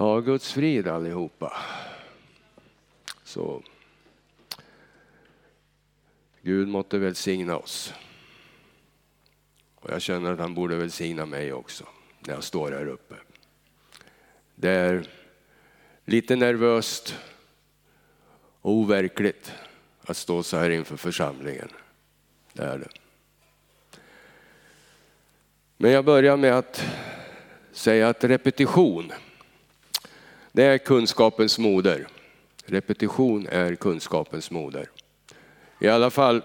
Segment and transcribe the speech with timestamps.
[0.00, 1.56] Ja, Guds frid allihopa.
[3.24, 3.62] Så.
[6.42, 7.94] Gud måtte välsigna oss.
[9.74, 11.84] Och jag känner att han borde välsigna mig också
[12.20, 13.14] när jag står här uppe.
[14.54, 15.06] Det är
[16.04, 17.16] lite nervöst
[18.60, 19.52] och overkligt
[20.02, 21.68] att stå så här inför församlingen.
[22.52, 22.90] Det är det.
[25.76, 26.84] Men jag börjar med att
[27.72, 29.12] säga att repetition,
[30.52, 32.08] det är kunskapens moder.
[32.64, 34.90] Repetition är kunskapens moder.
[35.80, 36.42] I alla fall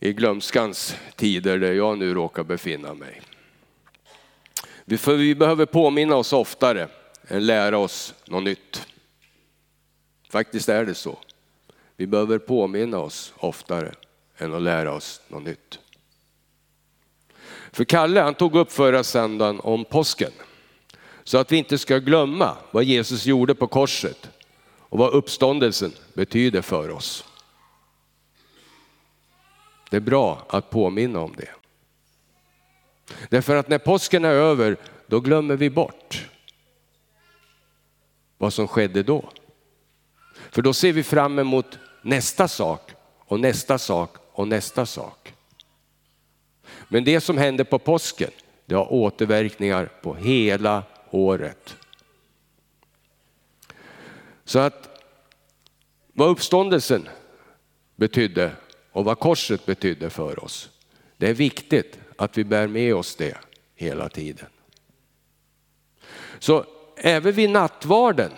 [0.00, 3.22] i glömskans tider där jag nu råkar befinna mig.
[4.98, 6.88] För vi behöver påminna oss oftare
[7.28, 8.86] än lära oss något nytt.
[10.30, 11.18] Faktiskt är det så.
[11.96, 13.94] Vi behöver påminna oss oftare
[14.36, 15.78] än att lära oss något nytt.
[17.72, 20.32] För Kalle han tog upp förra söndagen om påsken.
[21.26, 24.30] Så att vi inte ska glömma vad Jesus gjorde på korset
[24.78, 27.24] och vad uppståndelsen betyder för oss.
[29.90, 31.50] Det är bra att påminna om det.
[33.30, 36.28] Därför att när påsken är över, då glömmer vi bort
[38.38, 39.30] vad som skedde då.
[40.50, 45.34] För då ser vi fram emot nästa sak och nästa sak och nästa sak.
[46.88, 48.30] Men det som hände på påsken,
[48.66, 50.82] det har återverkningar på hela
[51.16, 51.76] året.
[54.44, 55.02] Så att
[56.12, 57.08] vad uppståndelsen
[57.96, 58.52] betydde
[58.92, 60.70] och vad korset betydde för oss,
[61.16, 63.36] det är viktigt att vi bär med oss det
[63.74, 64.46] hela tiden.
[66.38, 66.64] Så
[66.96, 68.30] även vid nattvarden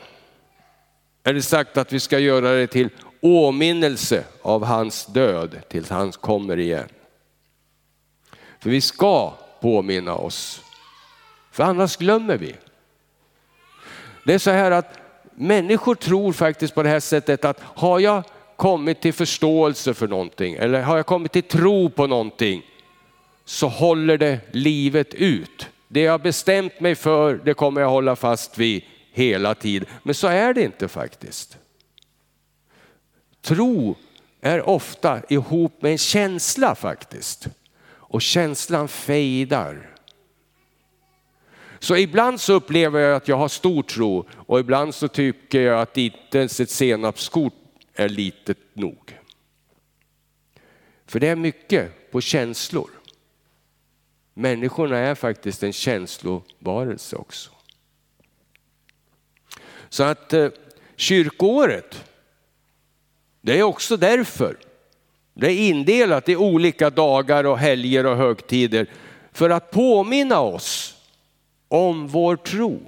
[1.22, 2.88] är det sagt att vi ska göra det till
[3.20, 6.88] åminnelse av hans död tills han kommer igen.
[8.60, 10.62] För vi ska påminna oss,
[11.52, 12.56] för annars glömmer vi.
[14.28, 14.98] Det är så här att
[15.34, 18.22] människor tror faktiskt på det här sättet att har jag
[18.56, 22.62] kommit till förståelse för någonting eller har jag kommit till tro på någonting
[23.44, 25.68] så håller det livet ut.
[25.88, 28.82] Det jag bestämt mig för, det kommer jag hålla fast vid
[29.12, 29.88] hela tiden.
[30.02, 31.58] Men så är det inte faktiskt.
[33.42, 33.96] Tro
[34.40, 37.48] är ofta ihop med en känsla faktiskt.
[37.90, 39.97] Och känslan fejdar.
[41.78, 45.80] Så ibland så upplever jag att jag har stor tro och ibland så tycker jag
[45.80, 47.54] att inte ens ett senapskort
[47.94, 49.18] är litet nog.
[51.06, 52.90] För det är mycket på känslor.
[54.34, 57.50] Människorna är faktiskt en känslovarelse också.
[59.88, 60.48] Så att eh,
[60.96, 62.04] kyrkåret,
[63.40, 64.56] det är också därför.
[65.34, 68.90] Det är indelat i olika dagar och helger och högtider
[69.32, 70.97] för att påminna oss
[71.68, 72.80] om vår tro.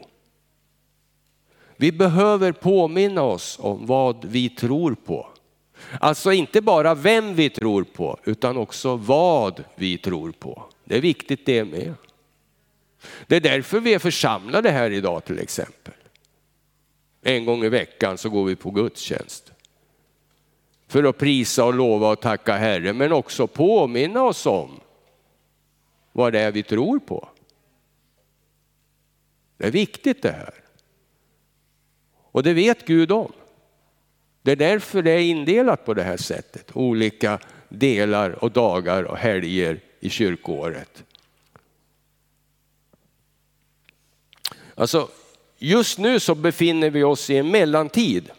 [1.76, 5.26] Vi behöver påminna oss om vad vi tror på.
[6.00, 10.64] Alltså inte bara vem vi tror på utan också vad vi tror på.
[10.84, 11.94] Det är viktigt det med.
[13.26, 15.94] Det är därför vi är församlade här idag till exempel.
[17.22, 19.52] En gång i veckan så går vi på gudstjänst.
[20.88, 24.80] För att prisa och lova och tacka Herren men också påminna oss om
[26.12, 27.28] vad det är vi tror på.
[29.60, 30.54] Det är viktigt det här.
[32.12, 33.32] Och det vet Gud om.
[34.42, 36.76] Det är därför det är indelat på det här sättet.
[36.76, 37.38] Olika
[37.68, 41.04] delar och dagar och helger i kyrkoåret.
[44.74, 45.08] Alltså,
[45.58, 48.30] just nu så befinner vi oss i en mellantid.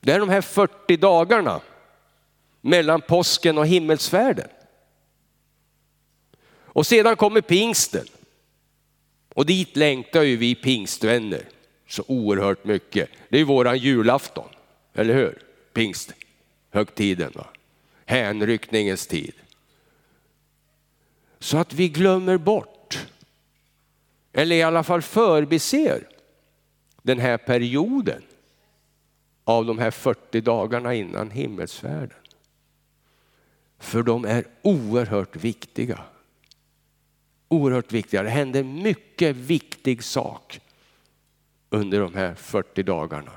[0.00, 1.60] Det är de här 40 dagarna
[2.60, 4.48] mellan påsken och himmelsfärden.
[6.54, 8.06] Och sedan kommer pingsten.
[9.34, 11.42] Och dit längtar ju vi pingstvänner
[11.88, 13.10] så oerhört mycket.
[13.28, 14.48] Det är ju våran julafton,
[14.94, 15.42] eller hur?
[15.72, 17.46] Pingsthögtiden, va?
[18.12, 19.34] hänryckningens tid.
[21.38, 23.06] Så att vi glömmer bort,
[24.32, 26.08] eller i alla fall förbiser,
[27.02, 28.22] den här perioden
[29.44, 32.18] av de här 40 dagarna innan himmelsfärden.
[33.78, 36.04] För de är oerhört viktiga.
[37.52, 38.22] Oerhört viktiga.
[38.22, 40.60] Det händer mycket viktig sak
[41.70, 43.32] under de här 40 dagarna.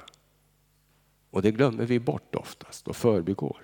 [1.29, 3.61] Och det glömmer vi bort oftast och förbigår.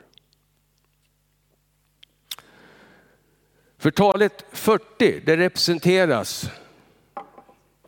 [3.77, 6.50] För talet 40, det representeras,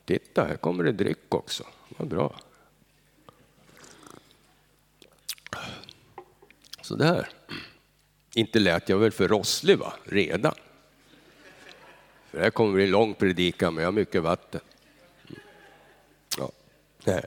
[0.06, 1.64] titta här kommer det dryck också,
[1.98, 2.36] vad bra.
[6.82, 7.30] Sådär.
[8.36, 10.56] Inte lät jag väl för rosslig va, redan.
[12.34, 14.62] För det här kommer bli en lång predikan men jag har mycket vatten.
[16.38, 17.22] Ja.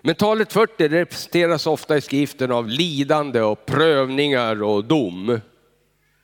[0.00, 5.40] Men talet 40 representeras ofta i skriften av lidande och prövningar och dom.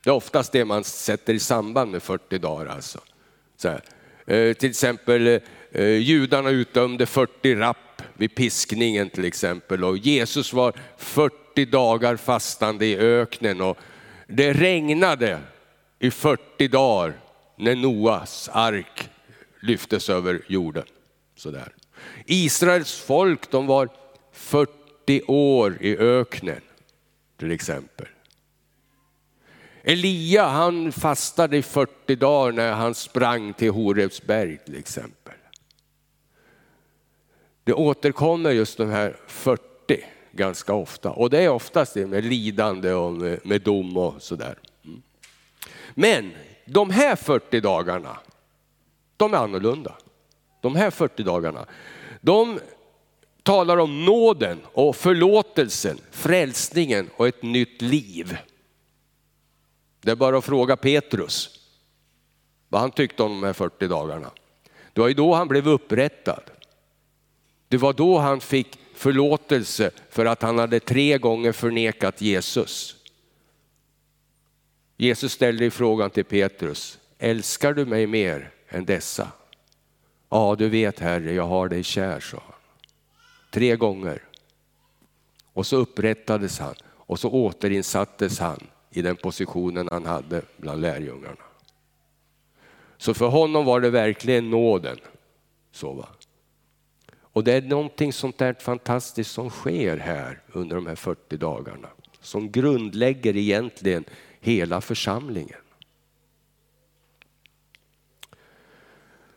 [0.04, 2.66] Det är oftast det man sätter i samband med 40 dagar.
[2.66, 2.98] Alltså.
[4.26, 5.40] Eh, till exempel
[5.72, 12.86] eh, judarna utdömde 40 rapp vid piskningen till exempel och Jesus var 40 dagar fastande
[12.86, 13.78] i öknen och
[14.26, 15.38] det regnade
[16.00, 17.20] i 40 dagar
[17.56, 19.10] när Noas ark
[19.60, 20.84] lyftes över jorden.
[21.36, 21.74] Sådär.
[22.26, 23.88] Israels folk de var
[24.32, 26.60] 40 år i öknen
[27.38, 28.06] till exempel.
[29.82, 35.34] Elia han fastade i 40 dagar när han sprang till Horebsberg till exempel.
[37.64, 39.64] Det återkommer just de här 40
[40.32, 44.54] ganska ofta och det är oftast det med lidande och med, med dom och sådär.
[46.00, 46.32] Men
[46.64, 48.18] de här 40 dagarna,
[49.16, 49.96] de är annorlunda.
[50.60, 51.66] De här 40 dagarna,
[52.20, 52.60] de
[53.42, 58.36] talar om nåden och förlåtelsen, frälsningen och ett nytt liv.
[60.00, 61.60] Det är bara att fråga Petrus
[62.68, 64.30] vad han tyckte om de här 40 dagarna.
[64.92, 66.42] Det var ju då han blev upprättad.
[67.68, 72.99] Det var då han fick förlåtelse för att han hade tre gånger förnekat Jesus.
[75.00, 79.28] Jesus ställde frågan till Petrus, älskar du mig mer än dessa?
[80.28, 82.54] Ja, du vet Herre, jag har dig kär, sa han.
[83.50, 84.22] Tre gånger.
[85.52, 91.44] Och så upprättades han och så återinsattes han i den positionen han hade bland lärjungarna.
[92.96, 94.98] Så för honom var det verkligen nåden.
[95.72, 96.08] Så va?
[97.20, 101.88] Och det är någonting sånt där fantastiskt som sker här under de här 40 dagarna.
[102.20, 104.04] Som grundlägger egentligen
[104.40, 105.60] hela församlingen.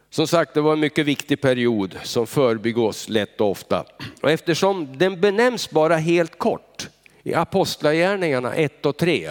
[0.10, 3.86] Som sagt, det var en mycket viktig period som förbigås lätt och ofta.
[4.22, 6.90] Och eftersom den benämns bara helt kort
[7.24, 9.30] i Apostlagärningarna 1 och 3,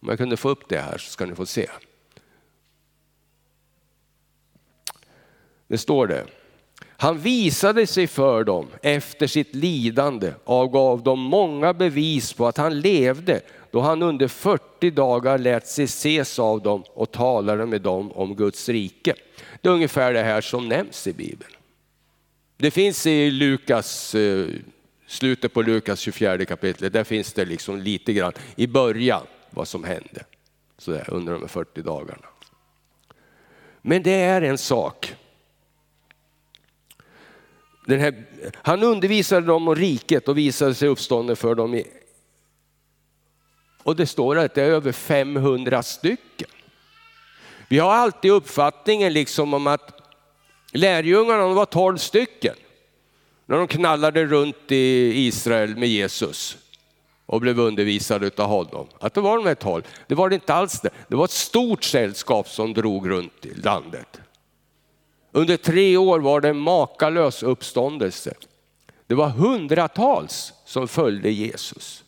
[0.00, 1.70] om jag kunde få upp det här så ska ni få se.
[5.66, 6.26] Det står det.
[7.02, 12.56] Han visade sig för dem efter sitt lidande och gav dem många bevis på att
[12.56, 13.40] han levde
[13.70, 18.34] då han under 40 dagar lät sig ses av dem och talade med dem om
[18.34, 19.14] Guds rike.
[19.60, 21.50] Det är ungefär det här som nämns i Bibeln.
[22.56, 24.46] Det finns i Lukas, eh,
[25.06, 29.84] slutet på Lukas 24 kapitlet, där finns det liksom lite grann i början vad som
[29.84, 30.24] hände
[30.78, 32.26] så där, under de 40 dagarna.
[33.82, 35.14] Men det är en sak.
[37.88, 38.24] Här,
[38.54, 41.74] han undervisade dem om riket och visade sig uppstånden för dem.
[41.74, 41.86] I,
[43.82, 46.48] och det står att det är över 500 stycken.
[47.68, 50.00] Vi har alltid uppfattningen liksom om att
[50.72, 52.54] lärjungarna var 12 stycken
[53.46, 56.58] när de knallade runt i Israel med Jesus
[57.26, 58.86] och blev undervisade av honom.
[59.00, 59.82] Att det var de här 12.
[60.06, 60.90] Det var det inte alls det.
[61.08, 64.20] Det var ett stort sällskap som drog runt i landet.
[65.32, 68.34] Under tre år var det en makalös uppståndelse.
[69.06, 72.04] Det var hundratals som följde Jesus.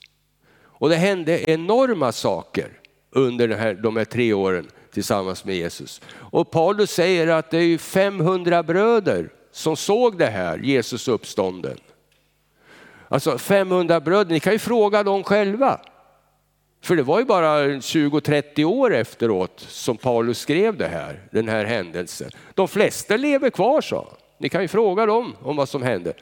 [0.62, 2.68] Och det hände enorma saker
[3.10, 6.00] under de här, de här tre åren tillsammans med Jesus.
[6.12, 11.78] Och Paulus säger att det är 500 bröder som såg det här, Jesus uppstånden.
[13.08, 15.80] Alltså 500 bröder, ni kan ju fråga dem själva.
[16.84, 21.64] För det var ju bara 20-30 år efteråt som Paulus skrev det här, den här
[21.64, 22.30] händelsen.
[22.54, 26.12] De flesta lever kvar sa Ni kan ju fråga dem om vad som hände.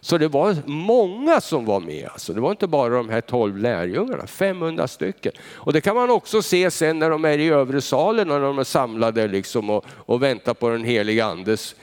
[0.00, 2.08] Så det var många som var med.
[2.12, 2.32] Alltså.
[2.32, 5.32] Det var inte bara de här 12 lärjungarna, 500 stycken.
[5.54, 8.58] Och det kan man också se sen när de är i övre salen när de
[8.58, 11.74] är samlade liksom och, och väntar på den heliga andes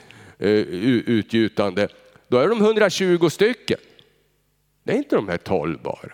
[0.42, 1.88] uh, utgjutande.
[2.28, 3.78] Då är de 120 stycken.
[4.82, 6.12] Det är inte de här 12 bara.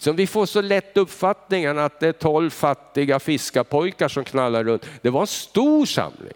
[0.00, 4.86] Så vi får så lätt uppfattningen att det är 12 fattiga fiskarpojkar som knallar runt.
[5.02, 6.32] Det var en stor samling.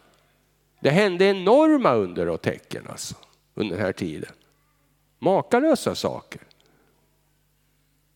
[0.81, 3.15] Det hände enorma under och tecken alltså,
[3.55, 4.33] under den här tiden.
[5.19, 6.41] Makalösa saker.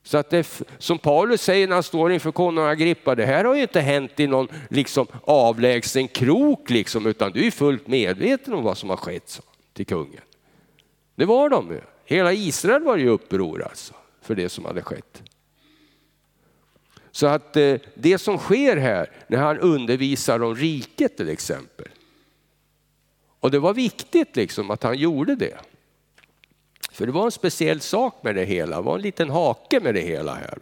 [0.02, 3.54] Så att det, som Paulus säger när han står inför konung Agrippa, det här har
[3.54, 8.64] ju inte hänt i någon liksom avlägsen krok liksom, utan du är fullt medveten om
[8.64, 10.22] vad som har skett så, till kungen.
[11.14, 11.80] Det var de ju.
[12.04, 15.22] Hela Israel var ju uppror alltså för det som hade skett.
[17.18, 21.88] Så att eh, det som sker här när han undervisar om riket till exempel.
[23.40, 25.58] Och det var viktigt liksom att han gjorde det.
[26.92, 29.94] För det var en speciell sak med det hela, det var en liten hake med
[29.94, 30.58] det hela här.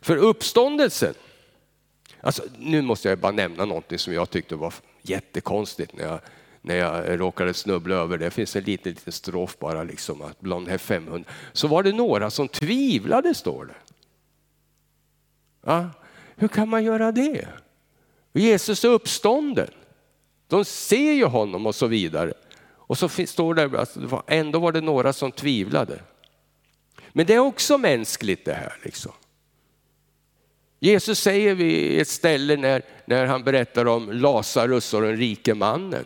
[0.00, 1.14] För uppståndelsen,
[2.20, 6.20] alltså, nu måste jag bara nämna någonting som jag tyckte var jättekonstigt när jag,
[6.62, 8.24] när jag råkade snubbla över det.
[8.24, 11.82] Det finns en liten, liten strof bara liksom att bland de här 500 så var
[11.82, 13.85] det några som tvivlade står det.
[15.66, 15.90] Ja,
[16.36, 17.48] hur kan man göra det?
[18.32, 19.70] Jesus är uppstånden.
[20.48, 22.32] De ser ju honom och så vidare.
[22.74, 23.96] Och så står det att
[24.26, 25.98] ändå var det några som tvivlade.
[27.12, 28.78] Men det är också mänskligt det här.
[28.82, 29.12] Liksom.
[30.80, 36.04] Jesus säger vid ett ställe när, när han berättar om Lazarus och den rike mannen.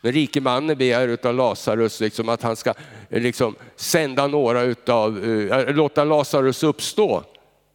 [0.00, 2.74] Den rike mannen begär av Lazarus liksom att han ska
[3.10, 7.24] eh, liksom sända några utav, äh, låta Lazarus uppstå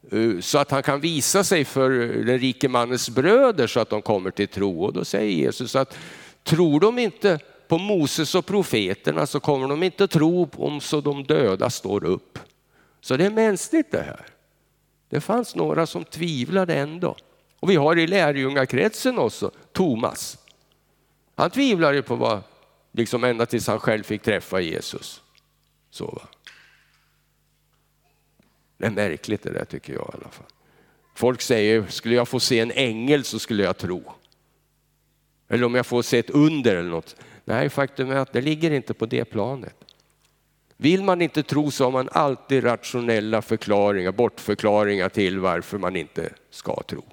[0.10, 3.89] Eh, så att han kan visa sig för eh, den rike mannens bröder så att
[3.89, 4.84] de kommer till tro.
[4.84, 5.98] Och då säger Jesus att
[6.43, 11.24] tror de inte på Moses och profeterna så kommer de inte tro om så de
[11.24, 12.39] döda står upp.
[13.01, 14.25] Så det är mänskligt det här.
[15.10, 17.15] Det fanns några som tvivlade ändå.
[17.60, 20.38] Och vi har i lärjungakretsen också Thomas.
[21.36, 22.43] Han tvivlade på vad,
[22.91, 25.22] liksom ända tills han själv fick träffa Jesus.
[25.91, 26.22] Så va.
[28.81, 30.45] Det är märkligt det där tycker jag i alla fall.
[31.15, 34.03] Folk säger, skulle jag få se en ängel så skulle jag tro.
[35.50, 37.15] Eller om jag får se ett under eller något.
[37.45, 39.75] Nej, faktum är att det ligger inte på det planet.
[40.77, 46.33] Vill man inte tro så har man alltid rationella förklaringar, bortförklaringar till varför man inte
[46.50, 47.03] ska tro.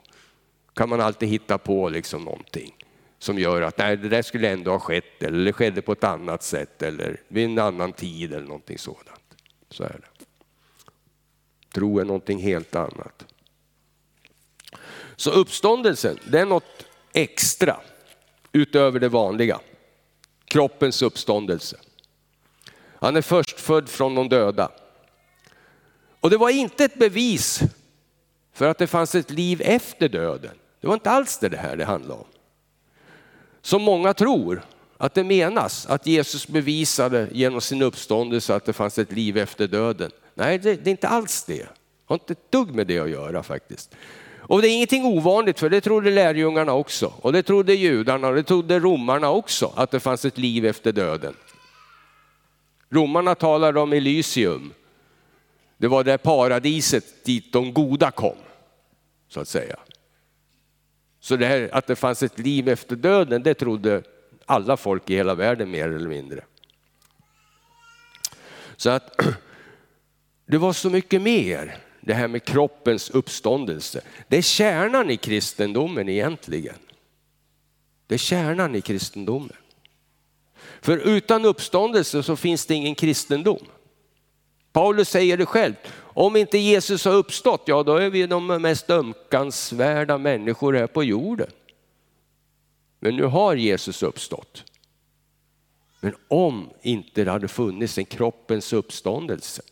[0.74, 2.74] Kan man alltid hitta på liksom någonting
[3.18, 6.04] som gör att nej, det där skulle ändå ha skett eller det skedde på ett
[6.04, 9.36] annat sätt eller vid en annan tid eller någonting sådant.
[9.70, 10.17] Så är det.
[11.78, 13.24] Tro är någonting helt annat.
[15.16, 17.80] Så uppståndelsen, det är något extra
[18.52, 19.60] utöver det vanliga.
[20.44, 21.76] Kroppens uppståndelse.
[22.94, 24.70] Han är förstfödd från de döda.
[26.20, 27.60] Och det var inte ett bevis
[28.52, 30.58] för att det fanns ett liv efter döden.
[30.80, 32.26] Det var inte alls det här det handlade om.
[33.62, 34.62] Som många tror
[34.98, 39.66] att det menas att Jesus bevisade genom sin uppståndelse att det fanns ett liv efter
[39.66, 40.10] döden.
[40.34, 41.54] Nej, det, det är inte alls det.
[41.54, 41.68] Det
[42.06, 43.94] har inte ett dugg med det att göra faktiskt.
[44.38, 47.12] Och det är ingenting ovanligt för det trodde lärjungarna också.
[47.20, 50.92] Och det trodde judarna och det trodde romarna också att det fanns ett liv efter
[50.92, 51.34] döden.
[52.90, 54.72] Romarna talade om Elysium.
[55.76, 58.36] Det var det paradiset dit de goda kom,
[59.28, 59.76] så att säga.
[61.20, 64.02] Så det här, att det fanns ett liv efter döden, det trodde
[64.48, 66.44] alla folk i hela världen mer eller mindre.
[68.76, 69.20] Så att
[70.46, 74.00] det var så mycket mer, det här med kroppens uppståndelse.
[74.28, 76.78] Det är kärnan i kristendomen egentligen.
[78.06, 79.56] Det är kärnan i kristendomen.
[80.80, 83.66] För utan uppståndelse så finns det ingen kristendom.
[84.72, 88.90] Paulus säger det själv, om inte Jesus har uppstått, ja då är vi de mest
[88.90, 91.50] ömkansvärda människor här på jorden.
[93.00, 94.64] Men nu har Jesus uppstått.
[96.00, 99.62] Men om inte det hade funnits en kroppens uppståndelse,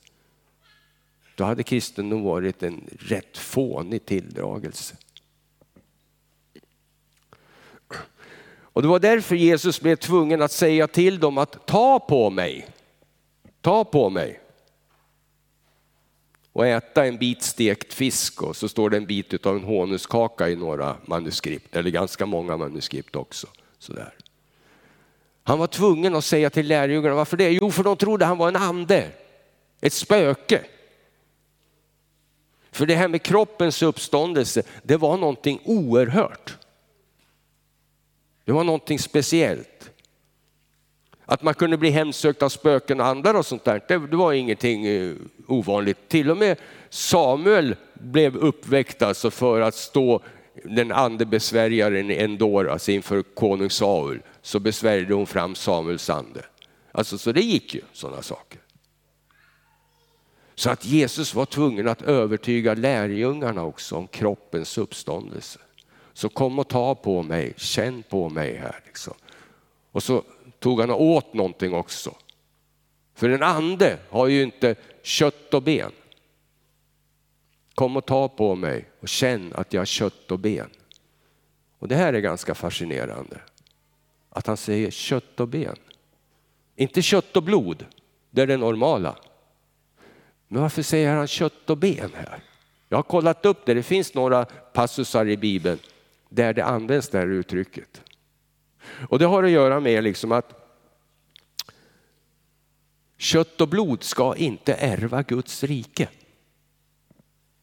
[1.35, 4.97] då hade kristendom varit en rätt fånig tilldragelse.
[8.77, 12.67] Och det var därför Jesus blev tvungen att säga till dem att ta på mig,
[13.61, 14.41] ta på mig
[16.57, 20.49] och äta en bit stekt fisk och så står det en bit av en honuskaka
[20.49, 23.47] i några manuskript, eller ganska många manuskript också.
[23.79, 24.15] Sådär.
[25.43, 27.51] Han var tvungen att säga till lärjungarna, varför det?
[27.51, 29.11] Jo, för de trodde han var en ande,
[29.81, 30.65] ett spöke.
[32.71, 36.57] För det här med kroppens uppståndelse, det var någonting oerhört.
[38.45, 39.91] Det var någonting speciellt.
[41.27, 44.87] Att man kunde bli hemsökt av spöken och andar och sånt där, det, var ingenting
[44.87, 45.15] eh,
[45.47, 46.09] ovanligt.
[46.09, 46.59] Till och med
[46.91, 50.23] Samuel blev uppväckt alltså för att stå
[50.65, 56.45] den andebesvärjaren Endor, alltså inför konung Saul, så besvärjade hon fram Samuels ande.
[56.93, 58.61] Alltså så det gick ju sådana saker.
[60.55, 65.59] Så att Jesus var tvungen att övertyga lärjungarna också om kroppens uppståndelse.
[66.13, 68.81] Så kom och ta på mig, känn på mig här.
[68.87, 69.15] Liksom.
[69.93, 70.23] Och så
[70.59, 72.15] tog han åt någonting också.
[73.15, 75.93] För en ande har ju inte kött och ben.
[77.75, 80.71] Kom och ta på mig och känn att jag har kött och ben.
[81.79, 83.41] Och det här är ganska fascinerande.
[84.31, 85.77] Att han säger kött och ben.
[86.77, 87.85] Inte kött och blod,
[88.31, 89.17] det är det normala.
[90.49, 92.43] Men varför säger han kött och ben här?
[92.89, 95.79] Jag har kollat upp det, det finns några passusar i Bibeln
[96.29, 98.03] där det används det här uttrycket.
[99.09, 100.67] Och det har att göra med liksom att
[103.17, 106.09] kött och blod ska inte ärva Guds rike.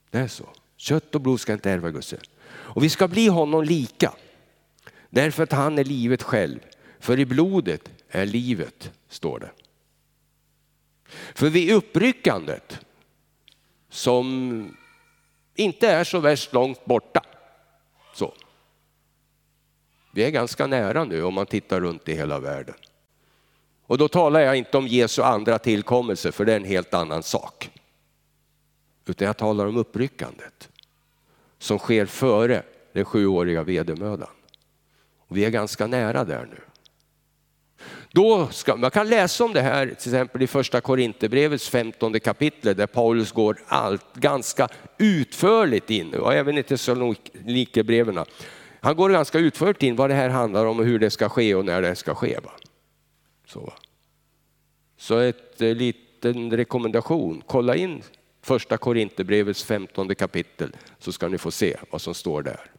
[0.09, 0.49] Det är så.
[0.77, 2.25] Kött och blod ska inte ärva Guds rike.
[2.45, 4.13] Och vi ska bli honom lika.
[5.09, 6.59] Därför att han är livet själv.
[6.99, 9.51] För i blodet är livet, står det.
[11.35, 12.85] För vid uppryckandet,
[13.89, 14.77] som
[15.55, 17.21] inte är så värst långt borta,
[18.13, 18.33] så.
[20.15, 22.75] Vi är ganska nära nu om man tittar runt i hela världen.
[23.85, 27.23] Och då talar jag inte om Jesu andra tillkommelse, för det är en helt annan
[27.23, 27.69] sak.
[29.05, 30.69] Utan jag talar om uppryckandet
[31.57, 34.29] som sker före den sjuåriga vedermödan.
[35.27, 36.61] Och vi är ganska nära där nu.
[38.11, 42.75] Då ska, man kan läsa om det här till exempel i första Korinthierbrevets 15 kapitel
[42.75, 44.67] där Paulus går allt ganska
[44.97, 48.25] utförligt in och även i Thessalonikerbreven.
[48.83, 51.55] Han går ganska utförligt in vad det här handlar om och hur det ska ske
[51.55, 52.39] och när det ska ske.
[52.43, 52.51] Va?
[53.45, 53.73] Så,
[54.97, 58.03] Så ett eh, liten rekommendation, kolla in
[58.41, 62.71] första Korinthierbrevets 15 kapitel så ska ni få se vad som står där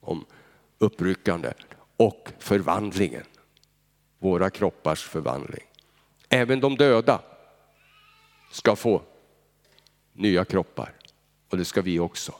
[0.00, 0.24] om
[0.78, 1.52] uppryckande
[1.96, 3.24] och förvandlingen.
[4.18, 5.64] Våra kroppars förvandling.
[6.28, 7.20] Även de döda
[8.52, 9.02] ska få
[10.12, 10.92] nya kroppar
[11.50, 12.32] och det ska vi också.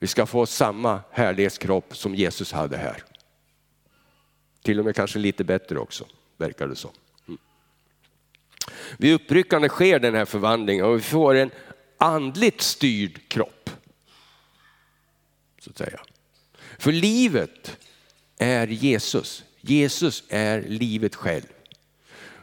[0.00, 3.02] Vi ska få samma härlighetskropp som Jesus hade här.
[4.62, 6.04] Till och med kanske lite bättre också,
[6.36, 6.90] verkar det som.
[7.28, 7.38] Mm.
[8.98, 11.50] Vid uppryckande sker den här förvandlingen och vi får en
[11.98, 13.70] andligt styrd kropp.
[15.60, 16.00] Så att säga.
[16.78, 17.78] För livet
[18.38, 19.44] är Jesus.
[19.60, 21.46] Jesus är livet själv.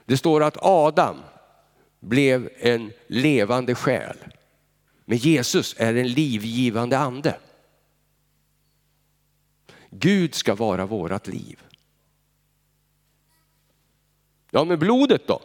[0.06, 1.18] Det står att Adam
[2.00, 4.18] blev en levande själ.
[5.06, 7.40] Men Jesus är en livgivande ande.
[9.90, 11.60] Gud ska vara vårat liv.
[14.52, 15.42] Ja, men blodet då?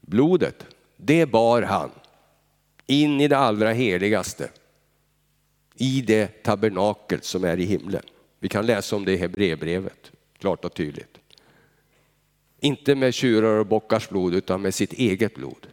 [0.00, 0.66] Blodet,
[0.96, 1.90] det bar han
[2.86, 4.50] in i det allra heligaste.
[5.74, 8.02] I det tabernakel som är i himlen.
[8.38, 11.18] Vi kan läsa om det i Hebreerbrevet, klart och tydligt.
[12.60, 15.66] Inte med tjurar och bockars blod utan med sitt eget blod.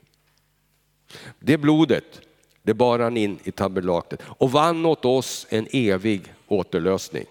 [1.39, 2.21] Det blodet,
[2.63, 7.25] det bar han in i tabernaklet och vann åt oss en evig återlösning.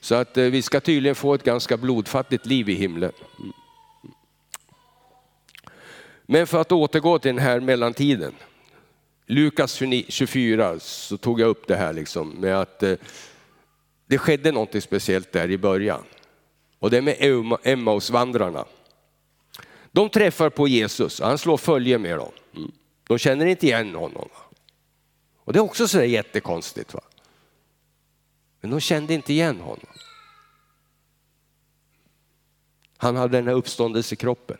[0.00, 3.12] Så att eh, vi ska tydligen få ett ganska blodfattigt liv i himlen.
[6.26, 8.34] Men för att återgå till den här mellantiden.
[9.26, 12.94] Lukas 24 så tog jag upp det här liksom med att eh,
[14.06, 16.02] det skedde något speciellt där i början.
[16.78, 18.64] Och det är med Emmausvandrarna.
[19.92, 22.32] De träffar på Jesus, han slår följe med dem.
[22.56, 22.72] Mm.
[23.06, 24.28] De känner inte igen honom.
[25.36, 26.94] Och det är också så jättekonstigt.
[26.94, 27.00] Va?
[28.60, 29.86] Men de kände inte igen honom.
[32.96, 34.58] Han hade den här uppståndelsekroppen.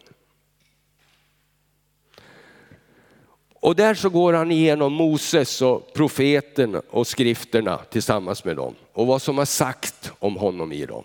[3.54, 9.06] Och där så går han igenom Moses och profeten och skrifterna tillsammans med dem och
[9.06, 11.04] vad som har sagt om honom i dem.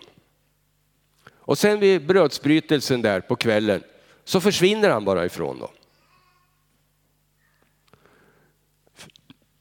[1.30, 3.82] Och sen vid brödsbrytelsen där på kvällen
[4.24, 5.70] så försvinner han bara ifrån dem.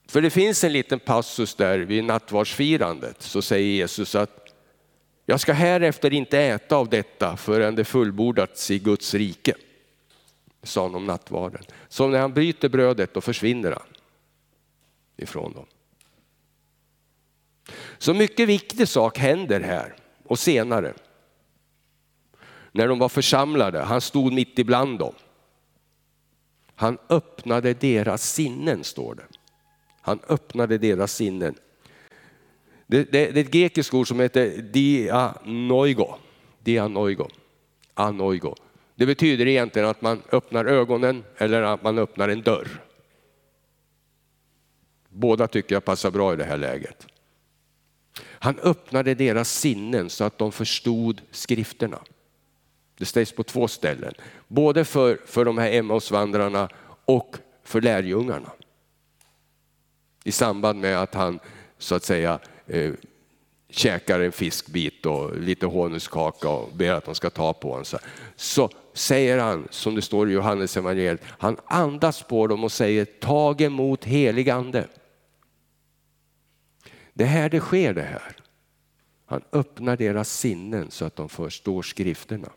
[0.09, 4.55] För det finns en liten passus där vid nattvardsfirandet så säger Jesus att
[5.25, 9.53] jag ska härefter inte äta av detta förrän det fullbordats i Guds rike.
[10.63, 11.63] Sa han om nattvarden.
[11.89, 13.87] Så när han bryter brödet då försvinner han
[15.17, 15.65] ifrån dem.
[17.97, 20.93] Så mycket viktig sak händer här och senare.
[22.71, 25.13] När de var församlade, han stod mitt ibland dem.
[26.75, 29.38] Han öppnade deras sinnen står det.
[30.01, 31.55] Han öppnade deras sinnen.
[32.87, 36.15] Det, det, det är ett grekiskt ord som heter dianoigo.
[36.63, 37.27] dianoigo.
[37.93, 38.55] Anoigo.
[38.95, 42.67] Det betyder egentligen att man öppnar ögonen eller att man öppnar en dörr.
[45.09, 47.07] Båda tycker jag passar bra i det här läget.
[48.23, 51.99] Han öppnade deras sinnen så att de förstod skrifterna.
[52.97, 54.13] Det sägs på två ställen,
[54.47, 56.69] både för, för de här Emmausvandrarna
[57.05, 58.51] och för lärjungarna.
[60.23, 61.39] I samband med att han
[61.77, 62.93] så att säga eh,
[63.69, 67.85] käkar en fiskbit och lite honungskaka och ber att de ska ta på honom.
[68.35, 73.05] Så säger han, som det står i Johannes evangeliet, han andas på dem och säger
[73.05, 74.87] tag emot helig ande.
[77.13, 78.35] Det är här det sker det här.
[79.25, 82.49] Han öppnar deras sinnen så att de förstår skrifterna.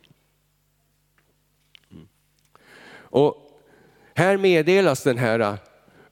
[1.90, 2.08] Mm.
[2.94, 3.60] Och
[4.14, 5.54] här meddelas den här eh,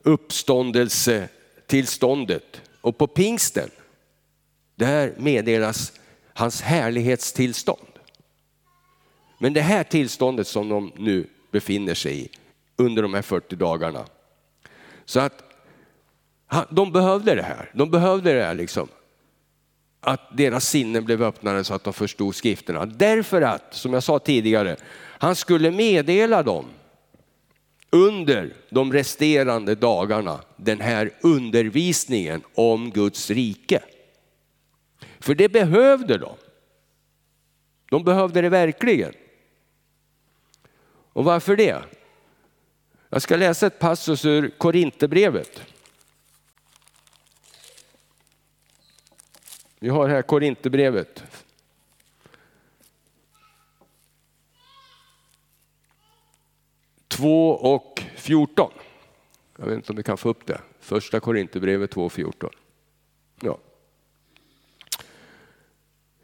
[0.03, 1.29] uppståndelse,
[1.71, 3.71] tillståndet och på pingsten
[4.75, 5.93] där meddelas
[6.33, 7.89] hans härlighetstillstånd.
[9.39, 12.29] Men det här tillståndet som de nu befinner sig i
[12.77, 14.05] under de här 40 dagarna.
[15.05, 15.45] Så att
[16.71, 17.71] de behövde det här.
[17.75, 18.89] De behövde det här liksom.
[20.01, 22.87] att deras sinnen blev öppnade så att de förstod skrifterna.
[22.87, 24.77] Därför att, som jag sa tidigare,
[25.19, 26.65] han skulle meddela dem
[27.91, 33.83] under de resterande dagarna den här undervisningen om Guds rike.
[35.19, 36.35] För det behövde de.
[37.91, 39.13] De behövde det verkligen.
[41.13, 41.83] Och varför det?
[43.09, 45.63] Jag ska läsa ett passus ur Korinthierbrevet.
[49.79, 51.23] Vi har här Korinthierbrevet.
[57.11, 58.71] 2 och 14.
[59.59, 60.61] Jag vet inte om vi kan få upp det.
[60.81, 62.51] Första Korinthierbrevet 2.14.
[63.41, 63.59] Ja.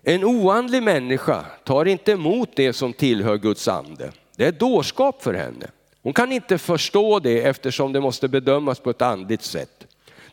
[0.02, 4.12] En oandlig människa tar inte emot det som tillhör Guds ande.
[4.36, 5.70] Det är dårskap för henne.
[6.02, 9.85] Hon kan inte förstå det eftersom det måste bedömas på ett andligt sätt.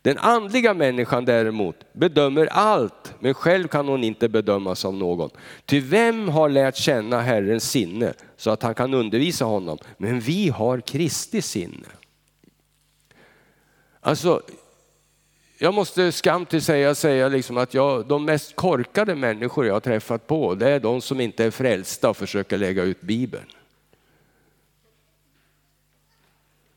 [0.03, 5.29] Den andliga människan däremot bedömer allt, men själv kan hon inte bedömas av någon.
[5.65, 9.77] Ty vem har lärt känna Herrens sinne så att han kan undervisa honom?
[9.97, 11.87] Men vi har Kristi sinne.
[13.99, 14.41] Alltså,
[15.57, 19.79] jag måste skam till säga, säga liksom att jag, de mest korkade människor jag har
[19.79, 23.47] träffat på, det är de som inte är frälsta och försöker lägga ut Bibeln.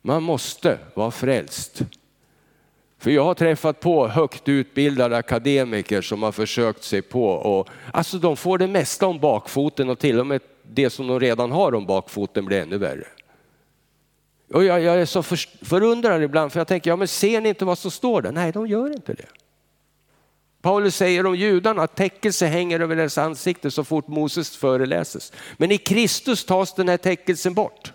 [0.02, 1.82] Man måste vara frälst.
[3.06, 8.18] För jag har träffat på högt utbildade akademiker som har försökt sig på och alltså
[8.18, 11.74] de får det mesta om bakfoten och till och med det som de redan har
[11.74, 13.06] om bakfoten blir ännu värre.
[14.52, 17.48] Och jag, jag är så för, förundrad ibland för jag tänker, ja men ser ni
[17.48, 18.32] inte vad som står där?
[18.32, 19.28] Nej, de gör inte det.
[20.62, 25.32] Paulus säger om judarna att täckelse hänger över deras ansikte så fort Moses föreläses.
[25.56, 27.92] Men i Kristus tas den här täckelsen bort.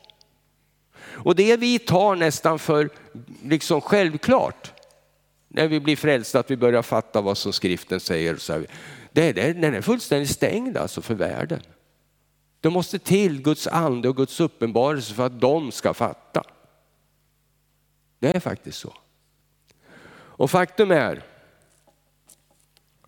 [1.02, 2.90] Och det vi tar nästan för
[3.44, 4.74] liksom självklart
[5.54, 8.36] när vi blir frälsta, att vi börjar fatta vad som skriften säger.
[8.36, 8.66] Så här,
[9.12, 11.62] det, det, den är fullständigt stängd alltså för världen.
[12.60, 16.44] Det måste till Guds ande och Guds uppenbarelse för att de ska fatta.
[18.20, 18.94] Det är faktiskt så.
[20.14, 21.24] Och faktum är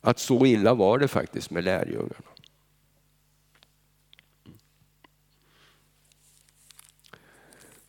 [0.01, 2.29] att så illa var det faktiskt med lärjungarna.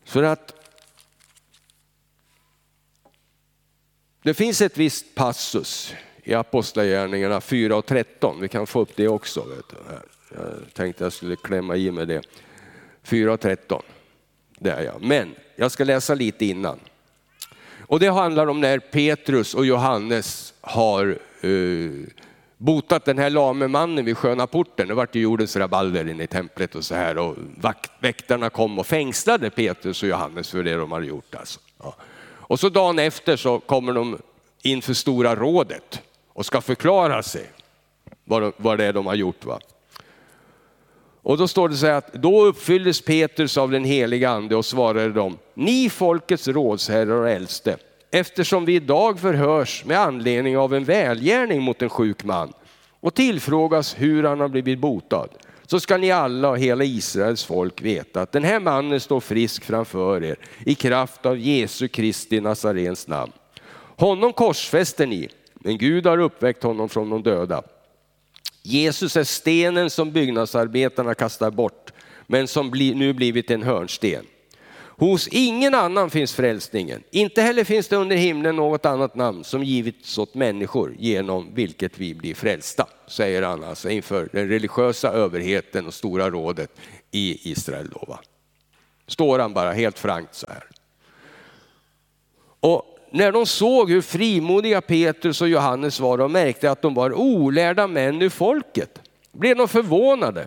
[0.05, 0.64] För att
[4.25, 8.41] det finns ett visst passus i Apostlagärningarna 4 och 13.
[8.41, 9.41] Vi kan få upp det också.
[9.41, 9.77] Vet du.
[10.37, 12.23] Jag tänkte jag skulle klämma i med det.
[13.03, 13.83] 4 och 13.
[14.59, 14.93] Där ja.
[15.01, 16.81] Men jag ska läsa lite innan.
[17.81, 22.07] Och det handlar om när Petrus och Johannes har uh,
[22.57, 24.89] botat den här lame mannen vid sköna porten.
[24.89, 27.37] Det vart det gjordes rabalder inne i templet och så här och
[28.01, 31.35] väktarna kom och fängslade Petrus och Johannes för det de hade gjort.
[31.35, 31.61] Alltså.
[31.83, 31.95] Ja.
[32.47, 34.19] Och så dagen efter så kommer de
[34.63, 36.03] inför stora rådet
[36.33, 37.47] och ska förklara sig
[38.25, 39.45] vad, vad det är de har gjort.
[39.45, 39.59] Va?
[41.23, 44.65] Och då står det så här att då uppfylldes Petrus av den heliga ande och
[44.65, 47.77] svarade dem, ni folkets rådsherrar och äldste,
[48.11, 52.53] eftersom vi idag förhörs med anledning av en välgärning mot en sjuk man
[53.01, 55.29] och tillfrågas hur han har blivit botad,
[55.67, 59.65] så ska ni alla och hela Israels folk veta att den här mannen står frisk
[59.65, 63.33] framför er i kraft av Jesu Kristi Nazarens namn.
[63.97, 67.63] Honom korsfäster ni, men Gud har uppväckt honom från de döda.
[68.63, 71.93] Jesus är stenen som byggnadsarbetarna kastar bort,
[72.27, 74.25] men som nu blivit en hörnsten.
[74.97, 77.03] Hos ingen annan finns frälsningen.
[77.11, 81.99] Inte heller finns det under himlen något annat namn som givits åt människor genom vilket
[81.99, 86.71] vi blir frälsta, säger han alltså inför den religiösa överheten och stora rådet
[87.11, 87.89] i Israel.
[87.89, 88.19] Då, va?
[89.07, 90.65] Står han bara helt frankt så här.
[92.61, 97.13] Och när de såg hur frimodiga Petrus och Johannes var och märkte att de var
[97.13, 99.01] olärda män ur folket,
[99.33, 100.47] blev de förvånade.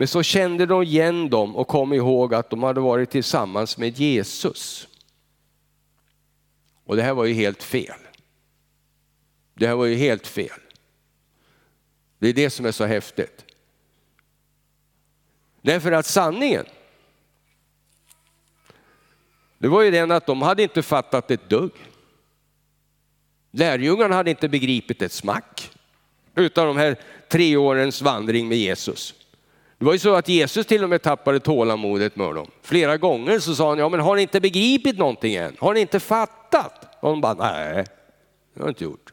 [0.00, 3.98] Men så kände de igen dem och kom ihåg att de hade varit tillsammans med
[3.98, 4.88] Jesus.
[6.84, 7.98] Och det här var ju helt fel.
[9.54, 10.60] Det här var ju helt fel.
[12.18, 13.44] Det är det som är så häftigt.
[15.62, 16.66] Därför att sanningen,
[19.58, 21.72] det var ju den att de hade inte fattat ett dugg.
[23.50, 25.70] Lärjungarna hade inte begripit ett smack
[26.34, 26.96] utan de här
[27.28, 29.19] tre årens vandring med Jesus.
[29.80, 32.50] Det var ju så att Jesus till och med tappade tålamodet med dem.
[32.62, 35.56] Flera gånger så sa han, ja men har ni inte begripit någonting än?
[35.58, 36.96] Har ni inte fattat?
[37.00, 37.84] Och de bara, nej,
[38.54, 39.12] det har jag inte gjort.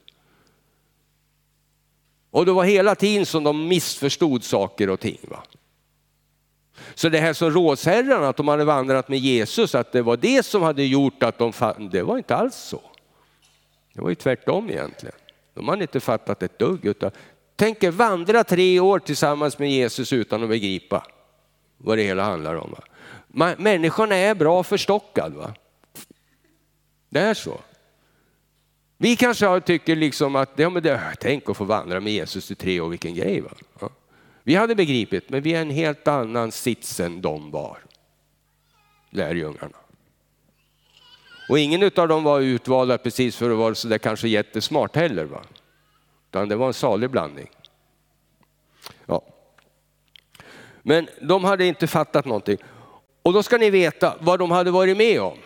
[2.32, 5.20] Och det var hela tiden som de missförstod saker och ting.
[5.22, 5.44] Va?
[6.96, 10.46] Så det här som rådsherrarna, att de hade vandrat med Jesus, att det var det
[10.46, 12.82] som hade gjort att de, fattade, det var inte alls så.
[13.94, 15.16] Det var ju tvärtom egentligen.
[15.54, 16.86] De hade inte fattat ett dugg.
[16.86, 17.12] Utan,
[17.58, 21.04] tänk er vandra tre år tillsammans med Jesus utan att begripa
[21.78, 22.76] vad det hela handlar om.
[23.28, 23.56] Va?
[23.58, 25.34] Människan är bra förstockad.
[25.34, 25.54] Va?
[27.10, 27.60] Det är så.
[28.98, 32.56] Vi kanske tycker liksom att, ja, men det, tänk att få vandra med Jesus i
[32.56, 33.42] tre år, vilken grej.
[33.42, 33.52] Va?
[33.80, 33.90] Ja.
[34.44, 37.78] Vi hade begripit, men vi är en helt annan sits än de var,
[39.10, 39.78] lärjungarna.
[41.50, 45.26] Och ingen av dem var utvalda precis för att vara så där kanske jättesmart heller.
[45.26, 45.42] Va?
[46.38, 47.50] Utan det var en salig blandning.
[49.06, 49.22] Ja.
[50.82, 52.58] Men de hade inte fattat någonting.
[53.24, 55.38] Och då ska ni veta vad de hade varit med om.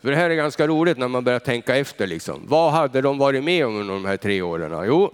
[0.00, 2.06] För det här är ganska roligt när man börjar tänka efter.
[2.06, 2.46] Liksom.
[2.46, 4.84] Vad hade de varit med om under de här tre åren?
[4.86, 5.12] Jo,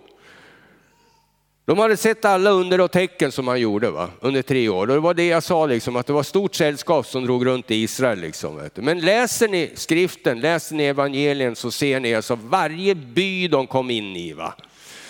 [1.64, 4.10] de hade sett alla under och tecken som han gjorde va?
[4.20, 4.80] under tre år.
[4.90, 7.70] Och det var det jag sa, liksom, att det var stort sällskap som drog runt
[7.70, 8.18] i Israel.
[8.18, 13.66] Liksom, Men läser ni skriften, läser ni evangelien så ser ni alltså varje by de
[13.66, 14.54] kom in i, va?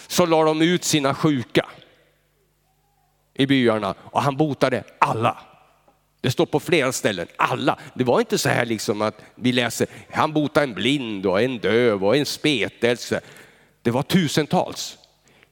[0.06, 1.66] så la de ut sina sjuka
[3.34, 5.38] i byarna och han botade alla.
[6.20, 7.78] Det står på flera ställen, alla.
[7.94, 11.58] Det var inte så här liksom att vi läser, han botade en blind och en
[11.58, 13.12] döv och en spetälsk.
[13.82, 14.98] Det var tusentals.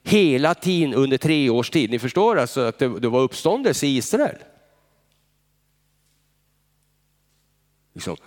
[0.03, 1.89] Hela tiden under tre års tid.
[1.89, 4.35] Ni förstår alltså att det, det var uppståndelse i Israel.
[7.93, 8.17] Liksom,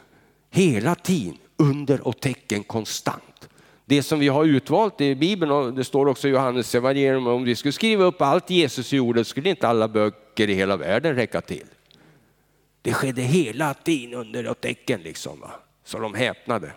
[0.50, 3.48] hela tiden under och tecken konstant.
[3.84, 7.44] Det som vi har utvalt i Bibeln, och det står också i Johannes evangelium, om
[7.44, 11.40] vi skulle skriva upp allt Jesus gjorde skulle inte alla böcker i hela världen räcka
[11.40, 11.66] till.
[12.82, 15.40] Det skedde hela tiden under och tecken liksom.
[15.40, 15.50] Va?
[15.84, 16.72] Så de häpnade.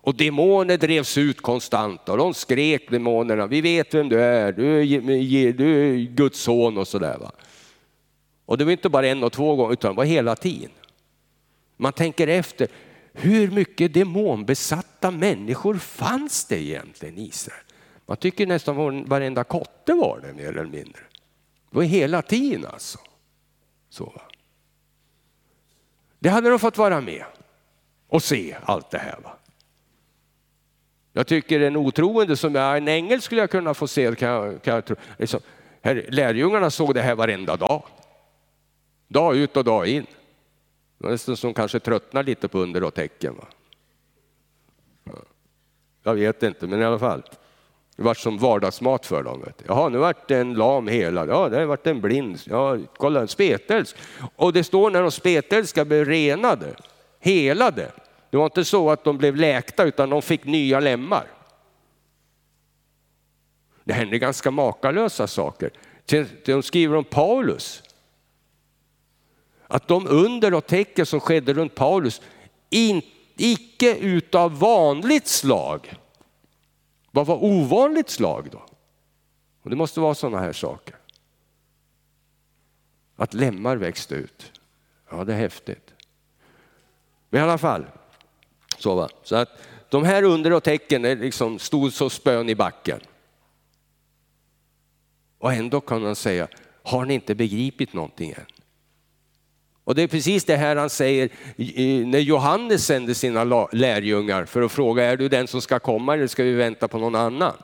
[0.00, 4.80] Och demoner drevs ut konstant och de skrek demonerna, vi vet vem du är, du
[4.80, 7.30] är, du är Guds son och sådär.
[8.44, 10.70] Och det var inte bara en och två gånger utan det var hela tiden.
[11.76, 12.68] Man tänker efter,
[13.12, 17.64] hur mycket demonbesatta människor fanns det egentligen i Israel?
[18.06, 21.02] Man tycker nästan varenda kotte var det mer eller mindre.
[21.70, 22.98] Det var hela tiden alltså.
[23.90, 24.20] Så.
[26.18, 27.24] Det hade de fått vara med
[28.08, 29.18] och se allt det här.
[29.24, 29.37] Va?
[31.12, 34.14] Jag tycker en otroende som jag, en ängel skulle jag kunna få se.
[34.14, 34.96] Kan jag, kan jag tro.
[35.18, 35.40] Liksom,
[35.82, 37.82] här, lärjungarna såg det här varenda dag.
[39.08, 40.06] Dag ut och dag in.
[40.98, 43.36] Det var nästan som kanske tröttnar lite på under och tecken.
[43.36, 43.44] Va?
[46.02, 47.22] Jag vet inte, men i alla fall.
[47.96, 49.40] Det var som vardagsmat för dem.
[49.40, 49.64] Vet du.
[49.68, 51.26] Jaha, nu vart det en lam hela.
[51.26, 52.40] Ja, det vart en blind.
[52.44, 53.96] Ja, kolla, en spetälsk.
[54.36, 56.74] Och det står när de spetälska blev renade,
[57.20, 57.92] helade.
[58.30, 61.26] Det var inte så att de blev läkta utan de fick nya lemmar.
[63.84, 65.70] Det hände ganska makalösa saker.
[66.44, 67.82] De skriver om Paulus.
[69.66, 72.22] Att de under och tecken som skedde runt Paulus,
[72.70, 73.02] in,
[73.36, 75.94] icke utav vanligt slag.
[77.10, 78.62] Vad var ovanligt slag då?
[79.62, 80.96] Och det måste vara sådana här saker.
[83.16, 84.60] Att lemmar växte ut.
[85.10, 85.94] Ja, det är häftigt.
[87.30, 87.86] Men i alla fall,
[88.78, 89.08] så, va?
[89.22, 89.48] så att
[89.88, 93.00] de här under och tecken är liksom stod så spön i backen.
[95.38, 96.48] Och ändå kan man säga,
[96.82, 98.46] har ni inte begripit någonting än?
[99.84, 101.30] Och det är precis det här han säger
[102.04, 106.26] när Johannes sände sina lärjungar för att fråga, är du den som ska komma eller
[106.26, 107.56] ska vi vänta på någon annan?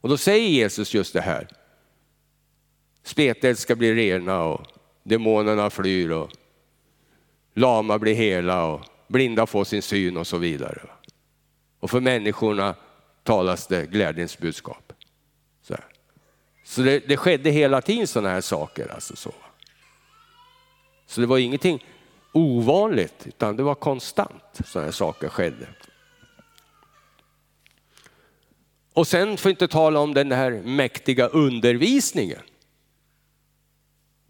[0.00, 1.48] Och då säger Jesus just det här.
[3.02, 4.66] Spetet ska bli rena och
[5.02, 6.30] demonerna flyr och
[7.54, 10.82] lama blir hela och blinda får sin syn och så vidare.
[11.80, 12.74] Och för människorna
[13.22, 14.92] talas det glädjens budskap.
[15.62, 15.76] Så,
[16.64, 18.94] så det, det, skedde hela tiden sådana här saker.
[18.94, 19.34] Alltså så.
[21.06, 21.84] så det var ingenting
[22.32, 25.66] ovanligt, utan det var konstant sådana här saker skedde.
[28.92, 32.42] Och sen får inte tala om den här mäktiga undervisningen.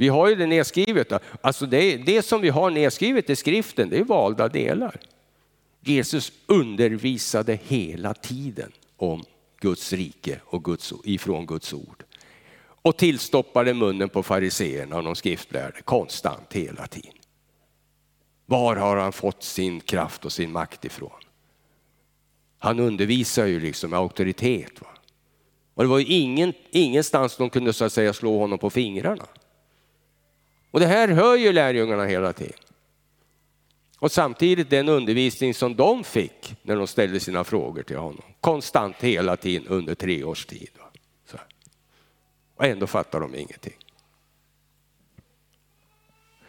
[0.05, 1.13] Vi har ju det nedskrivet.
[1.41, 5.01] Alltså det, det som vi har nedskrivet i skriften, det är valda delar.
[5.81, 9.25] Jesus undervisade hela tiden om
[9.61, 12.05] Guds rike och Guds, ifrån Guds ord.
[12.83, 17.13] Och tillstoppade munnen på fariseerna och de skriftlärde konstant hela tiden.
[18.47, 21.21] Var har han fått sin kraft och sin makt ifrån?
[22.59, 24.81] Han undervisar ju liksom med auktoritet.
[24.81, 24.89] Va?
[25.75, 29.27] Och det var ju ingen, ingenstans de kunde så att säga slå honom på fingrarna.
[30.75, 32.59] Och det här hör ju lärjungarna hela tiden.
[33.99, 38.23] Och samtidigt den undervisning som de fick när de ställde sina frågor till honom.
[38.41, 40.71] Konstant hela tiden under tre års tid.
[41.31, 41.39] Så.
[42.57, 43.77] Och ändå fattar de ingenting.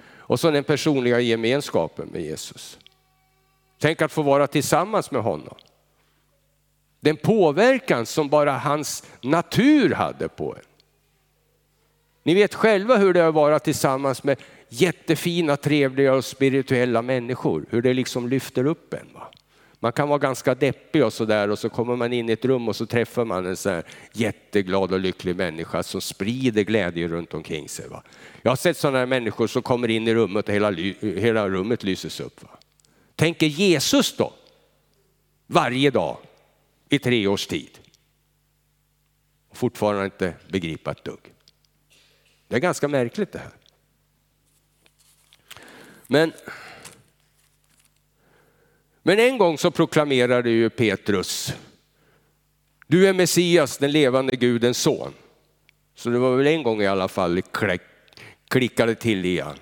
[0.08, 2.80] Och så den personliga gemenskapen med Jesus.
[3.80, 5.56] Tänk att få vara tillsammans med honom.
[7.00, 10.75] Den påverkan som bara hans natur hade på en.
[12.26, 17.66] Ni vet själva hur det är att vara tillsammans med jättefina, trevliga och spirituella människor.
[17.70, 19.14] Hur det liksom lyfter upp en.
[19.14, 19.32] Va?
[19.80, 22.46] Man kan vara ganska deppig och så där och så kommer man in i ett
[22.46, 23.84] rum och så träffar man en så här
[24.14, 27.88] jätteglad och lycklig människa som sprider glädje runt omkring sig.
[27.90, 28.04] Va?
[28.42, 31.84] Jag har sett sådana här människor som kommer in i rummet och hela, hela rummet
[31.84, 32.44] lyses upp.
[32.44, 32.50] Va?
[33.16, 34.34] Tänker Jesus då?
[35.48, 36.18] Varje dag
[36.90, 37.80] i tre års tid.
[39.54, 41.35] Fortfarande inte begripa ett dugg.
[42.48, 43.52] Det är ganska märkligt det här.
[46.08, 46.34] Men,
[49.04, 51.54] men en gång så proklamerade ju Petrus,
[52.88, 55.14] du är Messias, den levande Gudens son.
[55.96, 57.42] Så det var väl en gång i alla fall
[58.48, 59.58] klickade till igen.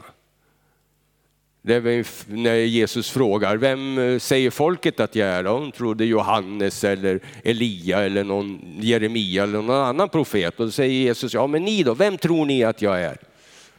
[1.66, 5.44] När Jesus frågar, vem eh, säger folket att jag är?
[5.44, 10.60] De trodde Johannes eller Elia eller någon Jeremia eller någon annan profet.
[10.60, 13.18] Och då säger Jesus, ja men ni då, vem tror ni att jag är?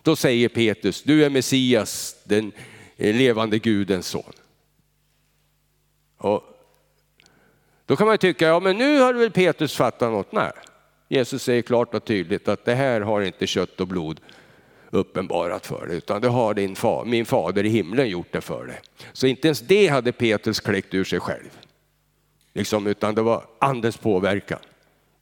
[0.03, 2.53] Då säger Petrus, du är Messias, den
[2.97, 4.33] eh, levande Gudens son.
[6.19, 6.43] Och
[7.87, 10.33] då kan man tycka, ja men nu har väl Petrus fattat något?
[10.33, 10.53] Nej,
[11.09, 14.21] Jesus säger klart och tydligt att det här har inte kött och blod
[14.95, 18.67] uppenbarat för dig, utan det har din far, min fader i himlen gjort det för
[18.67, 18.81] dig.
[19.13, 21.59] Så inte ens det hade Petrus kläckt ur sig själv,
[22.53, 24.59] liksom, utan det var andens påverkan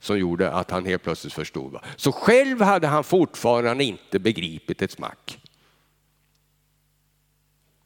[0.00, 1.78] som gjorde att han helt plötsligt förstod.
[1.96, 5.38] Så själv hade han fortfarande inte begripit ett smack.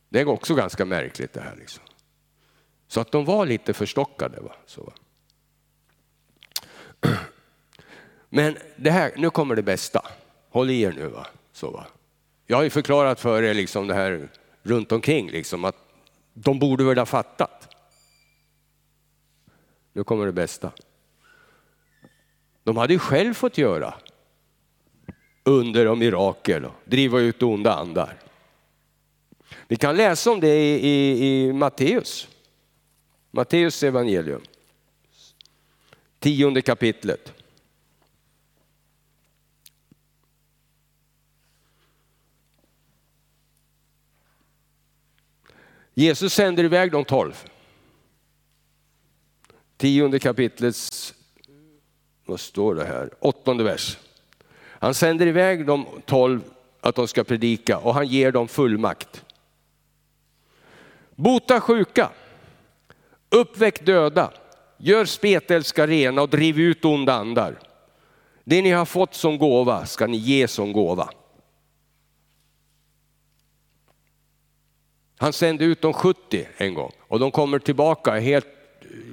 [0.08, 1.56] Det är också ganska märkligt det här.
[1.56, 1.82] Liksom.
[2.88, 4.40] Så att de var lite förstockade.
[4.40, 4.52] Va?
[4.66, 4.92] Så.
[8.28, 10.06] Men det här, nu kommer det bästa.
[10.50, 11.06] Håll i er nu.
[11.06, 11.26] Va?
[11.56, 11.86] Så, va?
[12.46, 14.28] Jag har ju förklarat för er liksom det här
[14.62, 15.76] runt omkring liksom, att
[16.34, 17.74] de borde väl ha fattat.
[19.92, 20.72] Nu kommer det bästa.
[22.62, 23.94] De hade ju själv fått göra
[25.44, 28.18] under och mirakel och driva ut onda andar.
[29.68, 32.28] Vi kan läsa om det i, i, i Matteus,
[33.30, 34.42] Matteus evangelium,
[36.18, 37.35] tionde kapitlet.
[45.98, 47.44] Jesus sänder iväg de tolv.
[49.76, 51.14] Tionde kapitlets
[52.26, 53.10] vad står det här?
[53.20, 53.98] Åttonde vers.
[54.58, 56.40] Han sänder iväg de tolv
[56.80, 59.24] att de ska predika och han ger dem fullmakt.
[61.14, 62.10] Bota sjuka,
[63.28, 64.32] uppväck döda,
[64.76, 67.58] gör spetälska rena och driv ut onda andar.
[68.44, 71.10] Det ni har fått som gåva ska ni ge som gåva.
[75.18, 78.46] Han sände ut de 70 en gång och de kommer tillbaka helt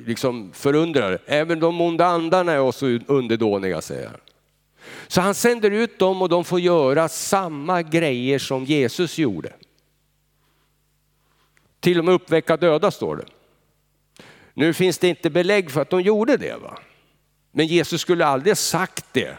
[0.06, 1.20] liksom förundrade.
[1.26, 4.20] Även de onda andarna är oss underdåniga, säger han.
[5.08, 9.54] Så han sänder ut dem och de får göra samma grejer som Jesus gjorde.
[11.80, 13.26] Till och med uppväcka döda står det.
[14.54, 16.58] Nu finns det inte belägg för att de gjorde det.
[16.62, 16.80] Va?
[17.52, 19.38] Men Jesus skulle aldrig sagt det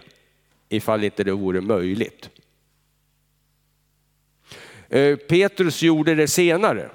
[0.69, 2.31] ifall inte det vore möjligt.
[4.95, 6.91] Eh, Petrus gjorde det senare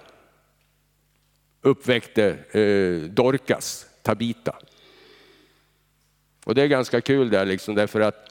[1.61, 4.55] uppväckte eh, Dorcas, Tabita.
[6.45, 8.29] Och det är ganska kul där liksom därför att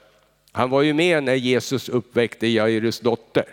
[0.52, 3.44] han var ju med när Jesus uppväckte Jairus dotter.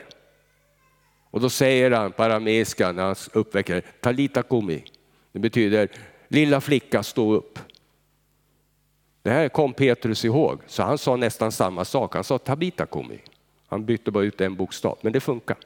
[1.31, 4.83] Och då säger han på arameiska när han uppväcker Talita kumi.
[5.31, 5.89] Det betyder
[6.27, 7.59] lilla flicka stå upp.
[9.21, 12.13] Det här kom Petrus ihåg, så han sa nästan samma sak.
[12.15, 13.19] Han sa Tabita kumi.
[13.67, 15.57] Han bytte bara ut en bokstav, men det funkar.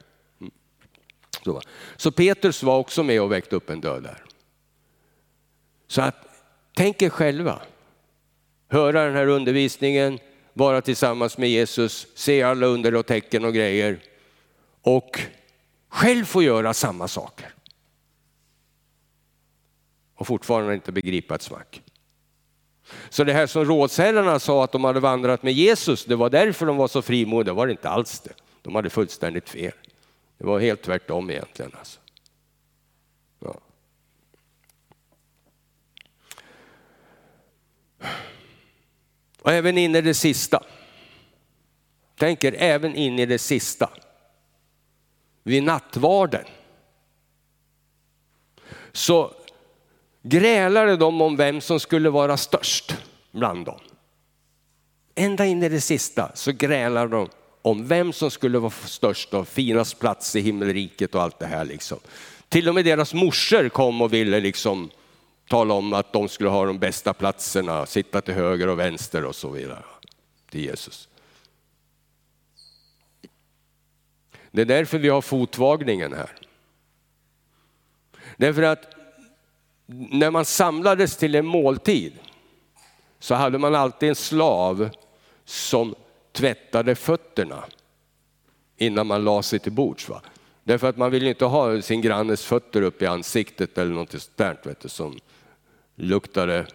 [1.44, 1.60] Så,
[1.96, 4.24] så Petrus var också med och väckte upp en död där.
[5.86, 6.16] Så att,
[6.76, 7.62] tänk er själva,
[8.68, 10.18] höra den här undervisningen,
[10.52, 14.00] vara tillsammans med Jesus, se alla under och tecken och grejer
[14.82, 15.20] och
[15.88, 17.54] själv få göra samma saker.
[20.14, 21.82] Och fortfarande inte begripa ett smack.
[23.10, 26.66] Så det här som rådsherrarna sa att de hade vandrat med Jesus, det var därför
[26.66, 28.32] de var så frimodiga, det var det inte alls det.
[28.62, 29.72] De hade fullständigt fel.
[30.40, 31.72] Det var helt tvärtom egentligen.
[31.78, 32.00] Alltså.
[33.38, 33.60] Ja.
[39.42, 40.64] Och även in i det sista.
[42.16, 43.90] Tänker även in i det sista.
[45.42, 46.44] Vid nattvarden.
[48.92, 49.34] Så
[50.22, 52.96] grälade de om vem som skulle vara störst
[53.30, 53.80] bland dem.
[55.14, 57.28] Ända in i det sista så grälade de
[57.62, 61.64] om vem som skulle vara störst och finast plats i himmelriket och allt det här.
[61.64, 61.98] Liksom.
[62.48, 64.90] Till och med deras morsor kom och ville liksom
[65.48, 69.34] tala om att de skulle ha de bästa platserna, sitta till höger och vänster och
[69.34, 69.84] så vidare
[70.50, 71.08] till Jesus.
[74.50, 76.30] Det är därför vi har fotvagningen här.
[78.36, 78.94] Därför att
[80.10, 82.12] när man samlades till en måltid
[83.18, 84.90] så hade man alltid en slav
[85.44, 85.94] som
[86.32, 87.64] tvättade fötterna
[88.76, 90.08] innan man la sig till bords.
[90.08, 90.22] Va?
[90.64, 94.36] Därför att man vill inte ha sin grannes fötter upp i ansiktet eller något sånt
[94.36, 95.18] där vet du, som
[95.94, 96.66] luktade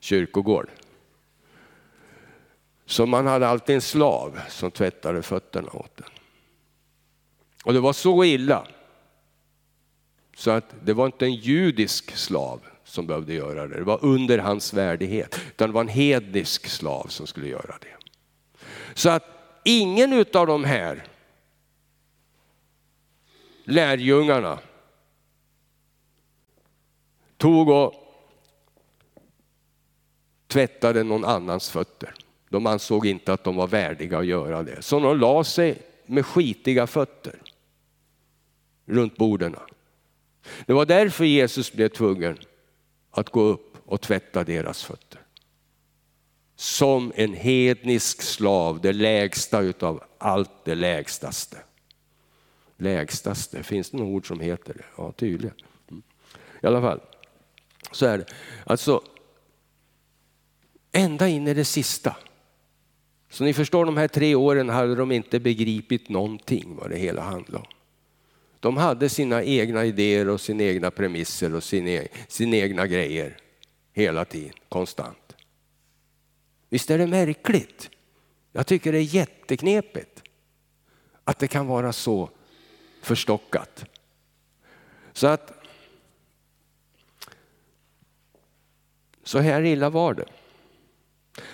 [0.00, 0.70] kyrkogård.
[2.86, 6.08] Så man hade alltid en slav som tvättade fötterna åt den.
[7.64, 8.66] Och det var så illa
[10.36, 13.76] så att det var inte en judisk slav som behövde göra det.
[13.76, 15.40] Det var under hans värdighet.
[15.50, 17.97] Utan det var en hednisk slav som skulle göra det.
[18.94, 19.24] Så att
[19.64, 21.06] ingen av de här
[23.64, 24.58] lärjungarna
[27.36, 27.94] tog och
[30.46, 32.14] tvättade någon annans fötter.
[32.48, 34.82] De ansåg inte att de var värdiga att göra det.
[34.82, 37.42] Så de la sig med skitiga fötter
[38.86, 39.56] runt borden.
[40.66, 42.38] Det var därför Jesus blev tvungen
[43.10, 45.20] att gå upp och tvätta deras fötter.
[46.60, 51.56] Som en hednisk slav, det lägsta utav allt det lägstaste.
[52.76, 54.84] Lägstaste, finns det något ord som heter det?
[54.96, 55.56] Ja, tydligen.
[55.90, 56.02] Mm.
[56.62, 57.00] I alla fall,
[57.92, 58.26] så är det.
[58.64, 59.02] Alltså,
[60.92, 62.16] ända in i det sista.
[63.30, 67.22] Så ni förstår, de här tre åren hade de inte begripit någonting vad det hela
[67.22, 67.72] handlade om.
[68.60, 73.36] De hade sina egna idéer och sina egna premisser och sina, e-, sina egna grejer
[73.92, 75.27] hela tiden, konstant.
[76.68, 77.90] Visst är det märkligt?
[78.52, 80.22] Jag tycker det är jätteknepigt
[81.24, 82.30] att det kan vara så
[83.02, 83.84] förstockat.
[85.12, 85.52] Så att
[89.24, 90.24] så här illa var det.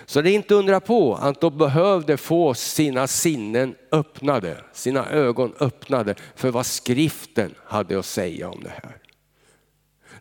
[0.05, 5.53] Så det är inte undra på att de behövde få sina sinnen öppnade, sina ögon
[5.59, 8.97] öppnade för vad skriften hade att säga om det här.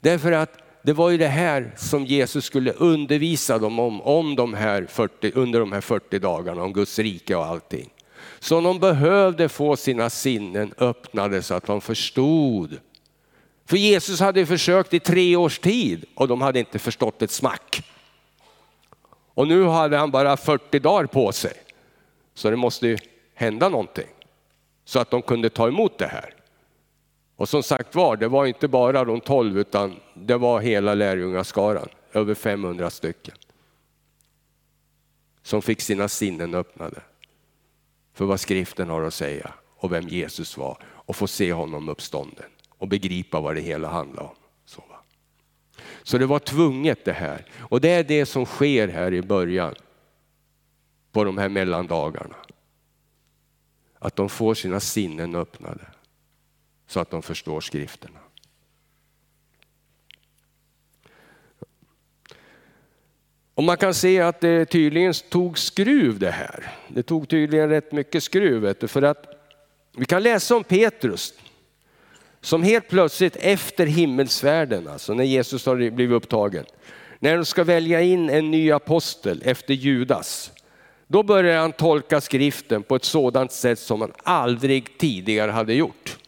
[0.01, 4.55] Därför att det var ju det här som Jesus skulle undervisa dem om, om de
[4.55, 7.91] här 40, under de här 40 dagarna, om Guds rike och allting.
[8.39, 12.79] Så de behövde få sina sinnen öppnade så att de förstod.
[13.67, 17.83] För Jesus hade försökt i tre års tid och de hade inte förstått ett smack.
[19.35, 21.53] Och nu hade han bara 40 dagar på sig.
[22.35, 22.99] Så det måste ju
[23.35, 24.09] hända någonting.
[24.85, 26.35] Så att de kunde ta emot det här.
[27.37, 31.89] Och som sagt var, det var inte bara de 12 utan det var hela lärjungaskaran,
[32.13, 33.35] över 500 stycken.
[35.43, 37.01] Som fick sina sinnen öppnade
[38.13, 42.51] för vad skriften har att säga och vem Jesus var och få se honom uppstånden
[42.69, 44.35] och begripa vad det hela handlar om.
[46.03, 47.47] Så det var tvunget det här.
[47.59, 49.75] Och det är det som sker här i början
[51.13, 52.37] på de här mellandagarna.
[53.99, 55.87] Att de får sina sinnen öppnade
[56.95, 58.19] så att de förstår skrifterna.
[63.55, 66.73] Och man kan se att det tydligen tog skruv det här.
[66.89, 68.87] Det tog tydligen rätt mycket skruv.
[68.87, 69.27] För att
[69.97, 71.35] vi kan läsa om Petrus
[72.41, 76.65] som helt plötsligt efter himmelsfärden, alltså när Jesus har blivit upptagen,
[77.19, 80.53] när de ska välja in en ny apostel efter Judas,
[81.07, 86.19] då börjar han tolka skriften på ett sådant sätt som han aldrig tidigare hade gjort.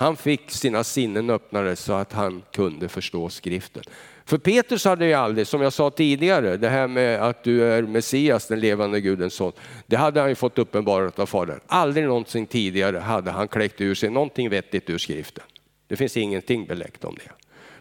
[0.00, 3.82] Han fick sina sinnen öppnade så att han kunde förstå skriften.
[4.24, 7.82] För Petrus hade ju aldrig, som jag sa tidigare, det här med att du är
[7.82, 9.52] Messias, den levande Gudens son.
[9.86, 11.60] Det hade han ju fått uppenbarat av Fadern.
[11.66, 15.44] Aldrig någonsin tidigare hade han kläckt ur sig någonting vettigt ur skriften.
[15.86, 17.32] Det finns ingenting beläggt om det.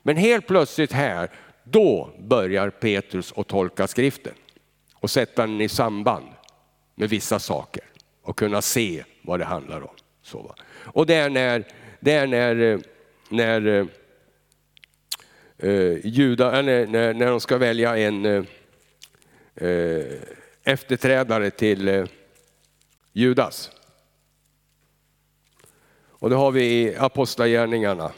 [0.01, 1.31] Men helt plötsligt här,
[1.63, 4.33] då börjar Petrus att tolka skriften
[4.93, 6.25] och sätta den i samband
[6.95, 7.83] med vissa saker
[8.23, 9.95] och kunna se vad det handlar om.
[10.23, 11.65] Så, och det är när,
[11.99, 12.79] det är när, eh,
[13.29, 13.85] när eh,
[15.57, 18.43] eh juda, eh, när, när, när de ska välja en eh,
[19.55, 20.05] eh,
[20.63, 22.05] efterträdare till eh,
[23.13, 23.71] Judas.
[26.19, 28.11] Och det har vi i Apostlagärningarna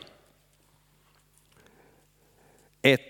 [2.82, 3.02] 1,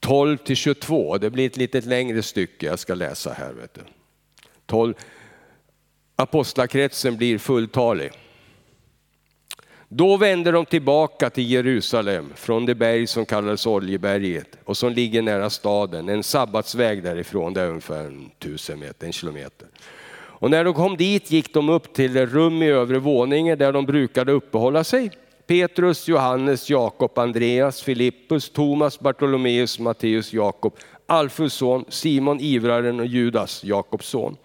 [0.00, 1.18] 12 till 22.
[1.18, 3.52] Det blir ett lite längre stycke jag ska läsa här.
[3.52, 3.80] Vet du.
[4.66, 4.94] 12.
[6.16, 8.12] Apostlakretsen blir fulltalig.
[9.90, 15.22] Då vände de tillbaka till Jerusalem från det berg som kallades Oljeberget och som ligger
[15.22, 19.68] nära staden, en sabbatsväg därifrån, det är ungefär en tusen meter, en kilometer.
[20.40, 23.86] Och när de kom dit gick de upp till rum i övre våningen där de
[23.86, 25.10] brukade uppehålla sig
[25.46, 30.76] Petrus, Johannes, Jakob, Andreas, Filippus, Thomas, Bartolomeus, Matteus, Jakob,
[31.06, 34.36] Alfus son, Simon ivraren och Judas, Jakobs son.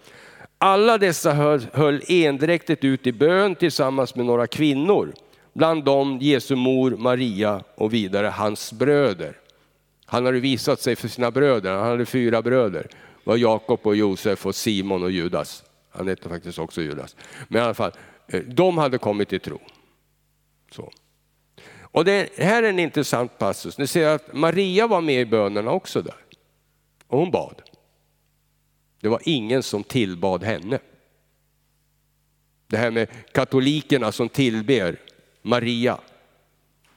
[0.58, 5.14] Alla dessa höll, höll endräktigt ut i bön tillsammans med några kvinnor,
[5.54, 9.40] bland dem Jesu mor Maria och vidare hans bröder.
[10.06, 12.82] Han hade visat sig för sina bröder, han hade fyra bröder.
[12.82, 15.64] Det var Jakob och Josef och Simon och Judas.
[15.90, 17.16] Han hette faktiskt också Judas.
[17.48, 17.92] Men i alla fall,
[18.28, 19.60] eh, de hade kommit till tro.
[20.70, 20.90] Så.
[21.80, 23.78] Och det här är en intressant passus.
[23.78, 26.14] Ni ser att Maria var med i bönerna också där.
[27.06, 27.62] Och hon bad.
[29.00, 30.78] Det var ingen som tillbad henne.
[32.66, 34.98] Det här med katolikerna som tillber
[35.46, 35.98] Maria.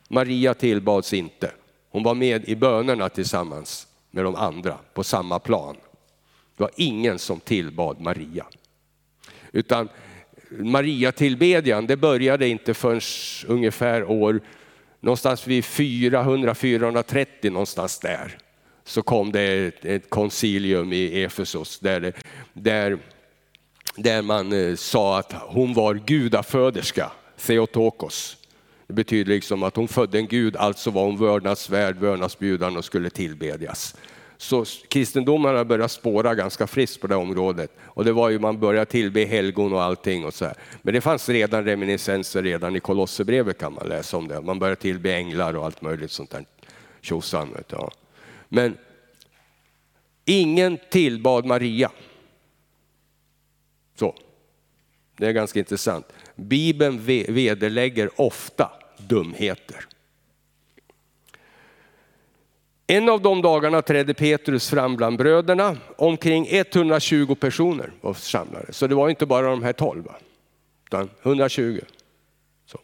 [0.08, 1.52] Maria tillbads inte.
[1.90, 5.76] Hon var med i bönerna tillsammans med de andra på samma plan.
[6.58, 8.46] Det var ingen som tillbad Maria.
[9.52, 9.90] Utan
[10.50, 13.02] Maria tillbedjan, det började inte förrän
[13.48, 14.42] ungefär år,
[15.00, 18.38] någonstans vid 400-430 någonstans där.
[18.84, 22.14] Så kom det ett, ett koncilium i Efesos där,
[22.54, 22.98] där,
[23.96, 27.12] där man eh, sa att hon var gudaföderska,
[27.46, 28.38] Theotokos.
[28.88, 33.10] Det betyder liksom att hon födde en gud, alltså var hon vördnadsvärd, vördnadsbjudande och skulle
[33.10, 33.96] tillbedjas.
[34.38, 37.72] Så kristendomen har börjat spåra ganska friskt på det området.
[37.84, 40.26] Och det var ju man började tillbe helgon och allting.
[40.26, 40.56] Och så här.
[40.82, 44.42] Men det fanns redan reminiscenser redan i Kolosserbrevet kan man läsa om det.
[44.42, 46.46] Man började tillbe änglar och allt möjligt sånt där
[47.02, 47.56] tjosan.
[47.68, 47.92] Ja.
[48.50, 48.78] Men
[50.26, 51.92] ingen tillbad Maria.
[53.96, 54.16] Så.
[55.18, 56.06] Det är ganska intressant.
[56.38, 59.86] Bibeln vederlägger ofta dumheter.
[62.88, 65.78] En av de dagarna trädde Petrus fram bland bröderna.
[65.98, 68.74] Omkring 120 personer var samlade.
[68.74, 70.04] Så det var inte bara de här 12,
[70.86, 71.80] utan 120.
[72.66, 72.80] Så.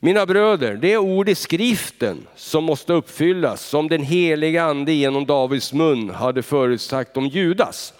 [0.00, 5.26] Mina bröder, det är ord i skriften som måste uppfyllas, som den heliga ande genom
[5.26, 7.94] Davids mun hade förutsagt om Judas.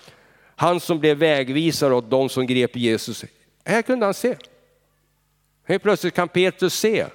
[0.57, 3.25] Han som blev vägvisare åt de som grep Jesus.
[3.67, 4.37] Här kunde han se.
[5.64, 7.07] Helt plötsligt kan Petrus se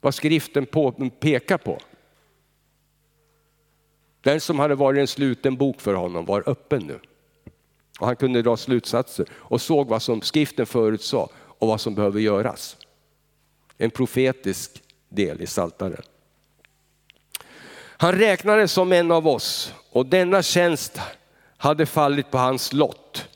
[0.00, 0.66] vad skriften
[1.20, 1.78] pekar på.
[4.20, 7.00] Den som hade varit en sluten bok för honom var öppen nu.
[8.00, 12.20] Och han kunde dra slutsatser och såg vad som skriften förutsade och vad som behöver
[12.20, 12.76] göras.
[13.78, 16.02] En profetisk del i Saltaren.
[17.76, 21.00] Han räknades som en av oss och denna tjänst
[21.56, 23.27] hade fallit på hans lott.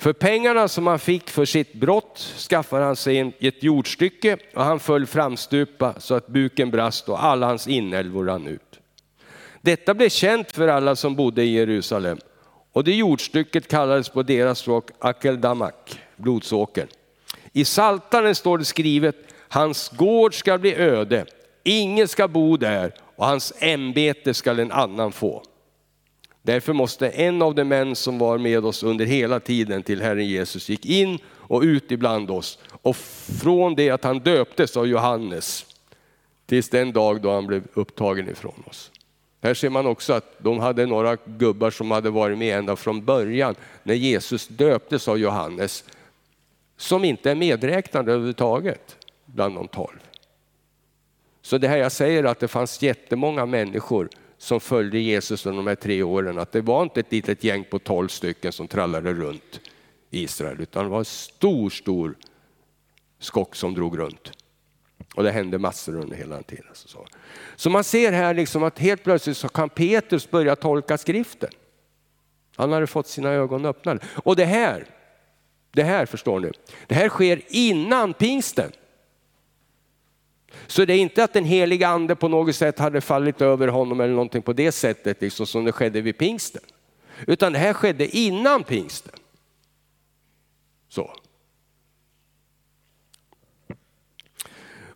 [0.00, 4.80] För pengarna som han fick för sitt brott skaffade han sig ett jordstycke och han
[4.80, 8.80] föll framstupa så att buken brast och alla hans inälvor rann ut.
[9.60, 12.18] Detta blev känt för alla som bodde i Jerusalem
[12.72, 16.88] och det jordstycket kallades på deras språk Akeldamak, blodsåkern.
[17.52, 19.16] I Saltaren står det skrivet,
[19.48, 21.26] hans gård ska bli öde,
[21.62, 25.42] ingen ska bo där och hans ämbete skall en annan få.
[26.42, 30.26] Därför måste en av de män som var med oss under hela tiden till Herren
[30.26, 32.96] Jesus gick in och ut ibland oss och
[33.42, 35.66] från det att han döptes av Johannes
[36.46, 38.90] tills den dag då han blev upptagen ifrån oss.
[39.42, 43.04] Här ser man också att de hade några gubbar som hade varit med ända från
[43.04, 45.84] början när Jesus döptes av Johannes,
[46.76, 49.98] som inte är medräknade överhuvudtaget bland de tolv.
[51.42, 54.08] Så det här jag säger att det fanns jättemånga människor
[54.40, 57.64] som följde Jesus under de här tre åren, att det var inte ett litet gäng
[57.64, 59.60] på tolv stycken som trallade runt
[60.10, 62.14] Israel, utan det var en stor, stor
[63.18, 64.32] skock som drog runt.
[65.14, 66.66] Och det hände massor under hela den tiden.
[66.72, 67.06] Så.
[67.56, 71.50] så man ser här liksom att helt plötsligt så kan Petrus börja tolka skriften.
[72.56, 74.00] Han hade fått sina ögon öppnade.
[74.24, 74.86] Och det här,
[75.72, 76.50] det här förstår ni,
[76.86, 78.72] det här sker innan pingsten.
[80.66, 84.00] Så det är inte att den heliga ande på något sätt hade fallit över honom
[84.00, 86.62] eller någonting på det sättet liksom som det skedde vid pingsten.
[87.26, 89.12] Utan det här skedde innan pingsten.
[90.88, 91.10] Så.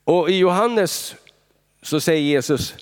[0.04, 1.14] Och i Johannes
[1.82, 2.74] så säger Jesus,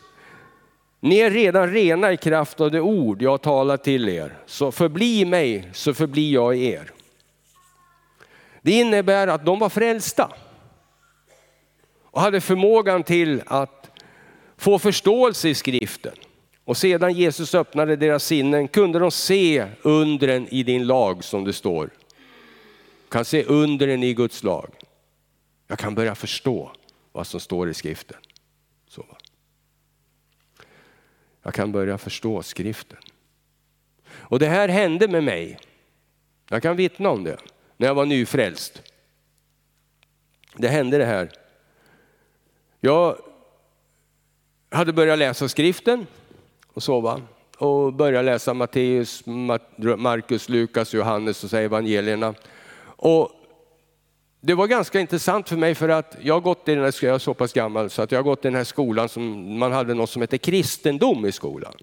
[1.01, 4.39] ni är redan rena i kraft av det ord jag talar till er.
[4.47, 6.93] Så förbli mig så förblir jag i er.
[8.63, 10.33] Det innebär att de var frälsta
[12.13, 13.91] och hade förmågan till att
[14.57, 16.15] få förståelse i skriften.
[16.65, 21.53] Och sedan Jesus öppnade deras sinnen kunde de se undren i din lag som det
[21.53, 21.91] står.
[23.09, 24.71] Kan se undren i Guds lag.
[25.67, 26.73] Jag kan börja förstå
[27.13, 28.17] vad som står i skriften.
[28.89, 29.07] Så.
[31.43, 32.99] Jag kan börja förstå skriften.
[34.09, 35.59] Och det här hände med mig.
[36.49, 37.39] Jag kan vittna om det
[37.77, 38.83] när jag var nyfrälst.
[40.57, 41.42] Det hände det här
[42.85, 43.17] jag
[44.71, 46.07] hade börjat läsa skriften
[46.73, 47.21] och sova
[47.59, 49.23] och började läsa Matteus,
[49.97, 52.35] Markus, Lukas, Johannes och så evangelierna.
[52.85, 53.31] Och
[54.41, 57.15] det var ganska intressant för mig för att jag har gått i den här, jag
[57.15, 59.73] är så pass gammal så att jag har gått i den här skolan som man
[59.73, 61.75] hade något som hette kristendom i skolan.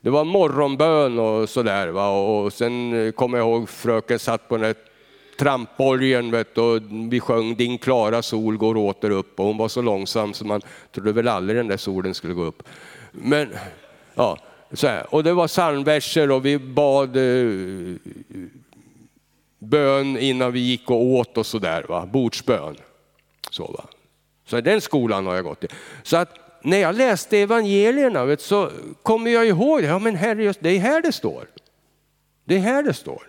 [0.00, 4.64] Det var morgonbön och sådär och sen eh, kommer jag ihåg fröken satt på den
[5.38, 9.82] tramporgeln vet, och vi sjöng Din klara sol går åter upp och hon var så
[9.82, 10.60] långsam så man
[10.92, 12.62] trodde väl aldrig den där solen skulle gå upp.
[13.12, 13.48] Men,
[14.14, 14.38] ja,
[14.72, 15.14] så här.
[15.14, 17.96] Och det var psalmverser och vi bad eh,
[19.58, 22.76] bön innan vi gick och åt och sådär, bordsbön.
[23.50, 23.84] Så, va?
[24.46, 25.68] så den skolan har jag gått i.
[26.02, 28.70] Så att när jag läste evangelierna vet, så
[29.02, 31.48] kommer jag ihåg, ja men herre, det är här det står.
[32.44, 33.22] Det är här det står.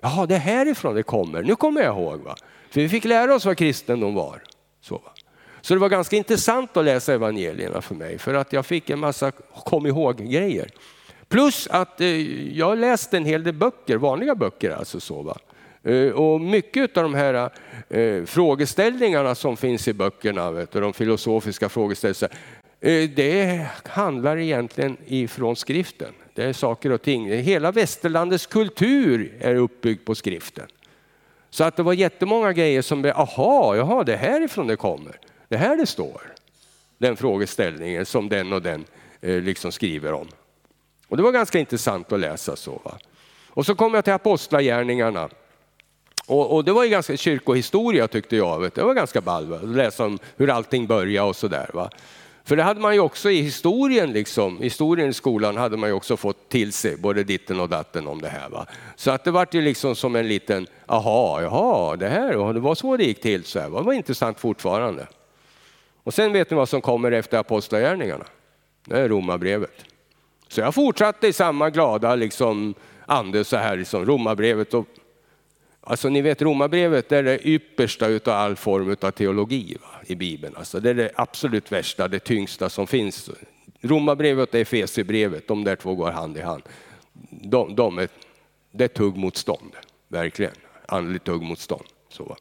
[0.00, 1.42] Jaha, det är härifrån det kommer.
[1.42, 2.20] Nu kommer jag ihåg.
[2.20, 2.36] Va?
[2.70, 4.42] För vi fick lära oss vad kristendom var.
[4.80, 5.12] Så, va?
[5.60, 8.98] så det var ganska intressant att läsa evangelierna för mig, för att jag fick en
[8.98, 9.30] massa
[9.64, 10.70] kom ihåg-grejer.
[11.28, 12.06] Plus att eh,
[12.58, 15.00] jag läste en hel del böcker, vanliga böcker alltså.
[15.00, 15.36] Så, va?
[15.82, 17.50] Eh, och mycket av de här
[17.88, 22.34] eh, frågeställningarna som finns i böckerna, vet du, de filosofiska frågeställningarna,
[22.80, 26.12] eh, det handlar egentligen ifrån skriften.
[26.34, 27.32] Det är saker och ting.
[27.32, 30.66] Hela västerlandets kultur är uppbyggd på skriften.
[31.50, 35.18] Så att det var jättemånga grejer som, aha, jaha, det är härifrån det kommer.
[35.48, 36.20] Det här det står.
[36.98, 38.84] Den frågeställningen som den och den
[39.20, 40.28] eh, liksom skriver om.
[41.08, 42.80] Och det var ganska intressant att läsa så.
[42.84, 42.98] Va?
[43.48, 45.28] Och så kom jag till apostlagärningarna.
[46.26, 48.70] Och, och, det var ju ganska kyrkohistoria tyckte jag.
[48.74, 51.90] Det var ganska ball att läsa om hur allting började och sådär.
[52.50, 55.94] För det hade man ju också i historien, liksom, historien i skolan hade man ju
[55.94, 58.48] också fått till sig både ditten och datten om det här.
[58.48, 58.66] Va?
[58.96, 62.74] Så att det vart ju liksom som en liten, aha, jaha, det här, det var
[62.74, 63.44] så det gick till.
[63.44, 63.70] Så här.
[63.70, 65.06] Det var intressant fortfarande.
[66.02, 68.24] Och sen vet ni vad som kommer efter apostlagärningarna?
[68.84, 69.84] Det är romabrevet.
[70.48, 72.74] Så jag fortsatte i samma glada liksom,
[73.06, 74.74] ande så här, liksom, romabrevet.
[74.74, 74.86] Och,
[75.80, 80.56] alltså ni vet romabrevet är det yppersta av all form av teologi va, i Bibeln.
[80.56, 83.30] Alltså, det är det absolut värsta, det tyngsta som finns.
[83.80, 86.62] Romarbrevet och Efesierbrevet, de där två går hand i hand.
[87.30, 88.08] De, de är,
[88.72, 89.72] det är tuggmotstånd,
[90.08, 90.52] verkligen.
[90.86, 91.84] Andligt tuggmotstånd.
[92.08, 92.36] Så.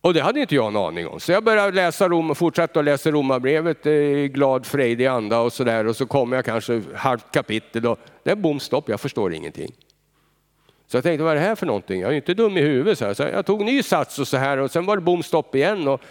[0.00, 1.20] Och det hade inte jag en aning om.
[1.20, 5.86] Så jag började läsa Rom, fortsatte att läsa Romarbrevet i glad frejdig anda och sådär.
[5.86, 9.72] Och så kommer jag kanske halvt kapitel och det är bom stopp, jag förstår ingenting.
[10.94, 12.00] Så jag tänkte, vad är det här för någonting?
[12.00, 12.98] Jag är inte dum i huvudet.
[12.98, 13.14] Så, här.
[13.14, 15.88] så jag tog ny sats och så här och sen var det bom stopp igen.
[15.88, 16.02] Och,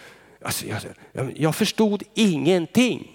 [0.42, 0.78] alltså, jag,
[1.12, 3.12] jag, jag förstod ingenting.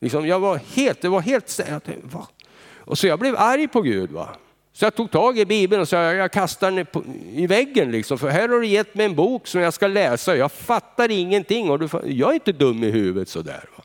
[0.00, 2.28] Liksom, jag var helt, det var helt, jag tänkte, va?
[2.76, 4.10] Och så jag blev arg på Gud.
[4.10, 4.36] Va?
[4.72, 6.86] Så jag tog tag i Bibeln och sa jag kastar den
[7.32, 10.36] i väggen liksom, för här har du gett mig en bok som jag ska läsa.
[10.36, 13.64] Jag fattar ingenting och du, jag är inte dum i huvudet sådär.
[13.76, 13.84] Va?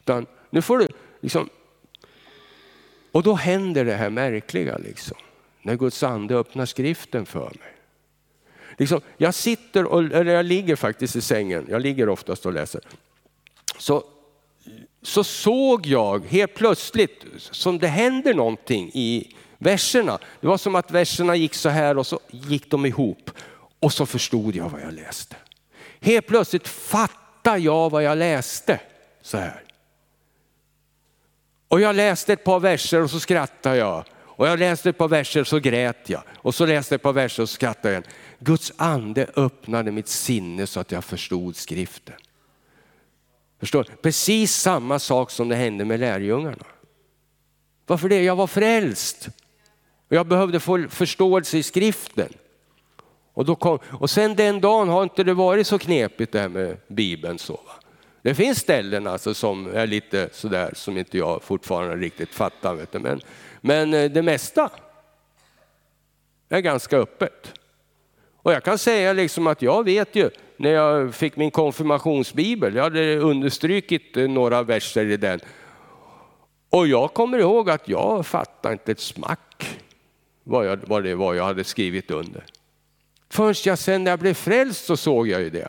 [0.00, 0.88] Utan nu får du
[1.20, 1.48] liksom,
[3.12, 5.16] och då händer det här märkliga liksom,
[5.68, 7.72] när Guds ande öppnar skriften för mig.
[8.78, 12.80] Liksom, jag sitter och, eller jag ligger faktiskt i sängen, jag ligger oftast och läser.
[13.78, 14.04] Så,
[15.02, 20.18] så såg jag helt plötsligt som det händer någonting i, verserna.
[20.40, 23.30] Det var som att verserna gick så här och så gick de ihop.
[23.80, 25.36] Och så förstod jag vad jag läste.
[26.00, 28.80] Helt plötsligt fattade jag vad jag läste.
[29.22, 29.62] Så här.
[31.68, 34.04] Och jag läste ett par verser och så skrattade jag.
[34.38, 36.22] Och jag läste ett par verser och så grät jag.
[36.36, 38.04] Och så läste jag ett par verser och så skrattade jag.
[38.38, 42.14] Guds ande öppnade mitt sinne så att jag förstod skriften.
[43.60, 43.86] Förstår?
[44.02, 46.64] Precis samma sak som det hände med lärjungarna.
[47.86, 48.22] Varför det?
[48.22, 49.28] Jag var frälst.
[50.08, 52.32] Jag behövde få förståelse i skriften.
[53.34, 56.48] Och, då kom, och sen den dagen har inte det varit så knepigt det här
[56.48, 57.38] med Bibeln.
[57.38, 57.72] Så, va?
[58.22, 62.74] Det finns ställen alltså som är lite sådär som inte jag fortfarande riktigt fattar.
[62.74, 62.98] Vet du.
[62.98, 63.20] Men,
[63.60, 64.70] men eh, det mesta
[66.48, 67.54] är ganska öppet.
[68.36, 72.82] Och jag kan säga liksom att jag vet ju när jag fick min konfirmationsbibel, jag
[72.82, 75.40] hade understrukit eh, några verser i den.
[76.70, 79.78] Och jag kommer ihåg att jag fattade inte ett smack
[80.44, 82.44] vad, jag, vad det var jag hade skrivit under.
[83.30, 85.68] Först jag sen när jag blev frälst så såg jag ju det.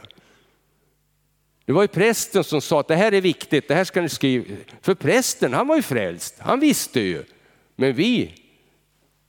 [1.66, 4.10] Det var ju prästen som sa att det här är viktigt, det här ska ni
[4.10, 4.46] skriva.
[4.82, 7.24] För prästen han var ju frälst, han visste ju.
[7.80, 8.34] Men vi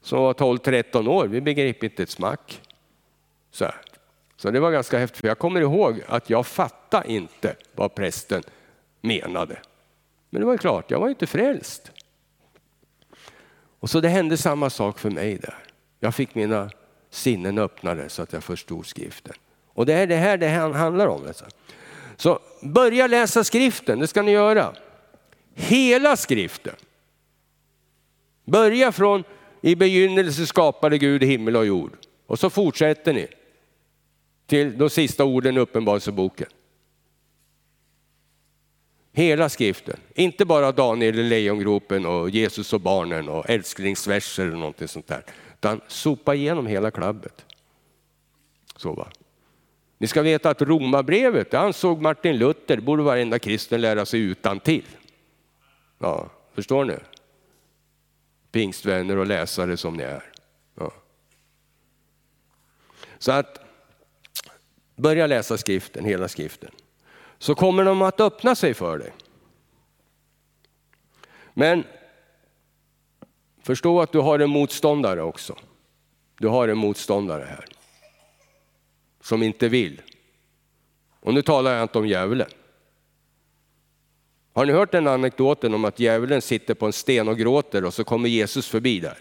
[0.03, 2.61] som var 12-13 år, vi begrep inte ett smack.
[3.51, 3.74] Så, här.
[4.36, 8.42] så det var ganska häftigt, jag kommer ihåg att jag fattade inte vad prästen
[9.01, 9.59] menade.
[10.30, 11.90] Men det var ju klart, jag var inte frälst.
[13.80, 15.59] Och så det hände samma sak för mig där.
[16.01, 16.70] Jag fick mina
[17.11, 19.34] sinnen öppnade så att jag förstod skriften.
[19.66, 21.26] Och det är det här det handlar om.
[21.26, 21.44] Alltså.
[22.16, 24.72] Så börja läsa skriften, det ska ni göra.
[25.55, 26.74] Hela skriften.
[28.45, 29.24] Börja från
[29.61, 31.93] i begynnelse skapade Gud himmel och jord.
[32.26, 33.26] Och så fortsätter ni
[34.47, 36.49] till de sista orden i Uppenbarelseboken.
[39.12, 44.88] Hela skriften, inte bara Daniel i lejongropen och Jesus och barnen och älsklingsverser eller någonting
[44.88, 45.24] sånt där.
[45.55, 47.45] Utan sopa igenom hela klabbet.
[48.76, 49.09] Så va.
[49.99, 54.61] Ni ska veta att romabrevet, det ansåg Martin Luther, borde varenda kristen lära sig utan
[54.61, 54.86] till.
[55.99, 56.95] Ja, förstår ni?
[58.53, 60.32] Pingstvänner och läsare som ni är.
[60.74, 60.92] Ja.
[63.18, 63.61] Så att
[64.96, 66.70] börja läsa skriften, hela skriften.
[67.38, 69.12] Så kommer de att öppna sig för dig.
[71.55, 71.84] Men
[73.62, 75.57] förstå att du har en motståndare också.
[76.38, 77.64] Du har en motståndare här
[79.20, 80.03] som inte vill.
[81.20, 82.48] Och nu talar jag inte om djävulen.
[84.53, 87.94] Har ni hört den anekdoten om att djävulen sitter på en sten och gråter och
[87.94, 89.18] så kommer Jesus förbi där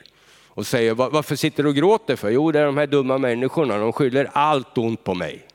[0.48, 2.30] och säger varför sitter du och gråter för?
[2.30, 5.48] Jo, det är de här dumma människorna, de skyller allt ont på mig.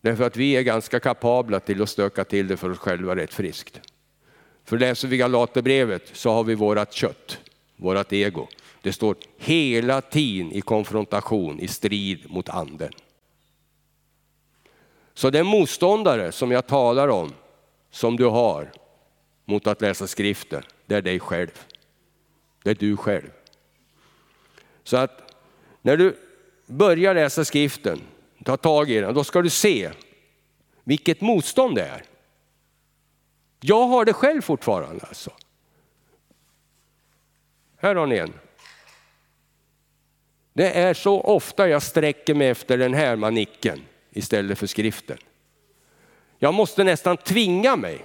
[0.00, 3.34] Därför att vi är ganska kapabla till att stöka till det för oss själva rätt
[3.34, 3.80] friskt.
[4.64, 7.38] För läser vi Galaterbrevet så har vi vårat kött,
[7.76, 8.48] vårat ego.
[8.82, 12.92] Det står hela tiden i konfrontation, i strid mot anden.
[15.14, 17.32] Så den motståndare som jag talar om,
[17.90, 18.72] som du har
[19.44, 21.66] mot att läsa skriften, det är dig själv.
[22.62, 23.30] Det är du själv.
[24.84, 25.34] Så att
[25.82, 26.16] när du
[26.66, 28.00] börjar läsa skriften,
[28.44, 29.90] ta tag i den, då ska du se
[30.84, 32.02] vilket motstånd det är.
[33.60, 35.30] Jag har det själv fortfarande alltså.
[37.76, 38.32] Här har ni en.
[40.52, 43.80] Det är så ofta jag sträcker mig efter den här manicken
[44.10, 45.18] istället för skriften.
[46.42, 48.04] Jag måste nästan tvinga mig.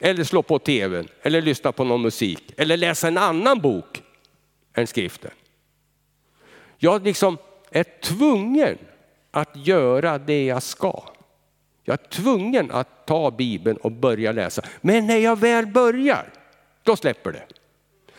[0.00, 4.02] Eller slå på tvn, eller lyssna på någon musik, eller läsa en annan bok
[4.74, 5.30] än skriften.
[6.78, 7.38] Jag liksom
[7.70, 8.78] är tvungen
[9.30, 11.02] att göra det jag ska.
[11.84, 14.62] Jag är tvungen att ta Bibeln och börja läsa.
[14.80, 16.32] Men när jag väl börjar,
[16.82, 17.46] då släpper det.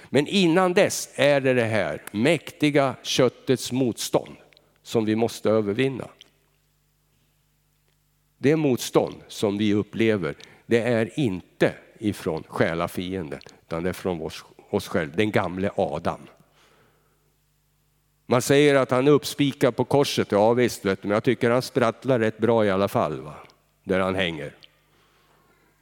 [0.09, 4.35] Men innan dess är det det här mäktiga köttets motstånd
[4.83, 6.07] som vi måste övervinna.
[8.43, 10.35] Det motstånd som vi upplever,
[10.65, 16.19] det är inte ifrån själafienden, utan det är från oss, oss själva, den gamle Adam.
[18.25, 21.49] Man säger att han är uppspikad på korset, ja visst, vet du, men jag tycker
[21.49, 23.35] han sprattlar rätt bra i alla fall, va?
[23.83, 24.55] där han hänger.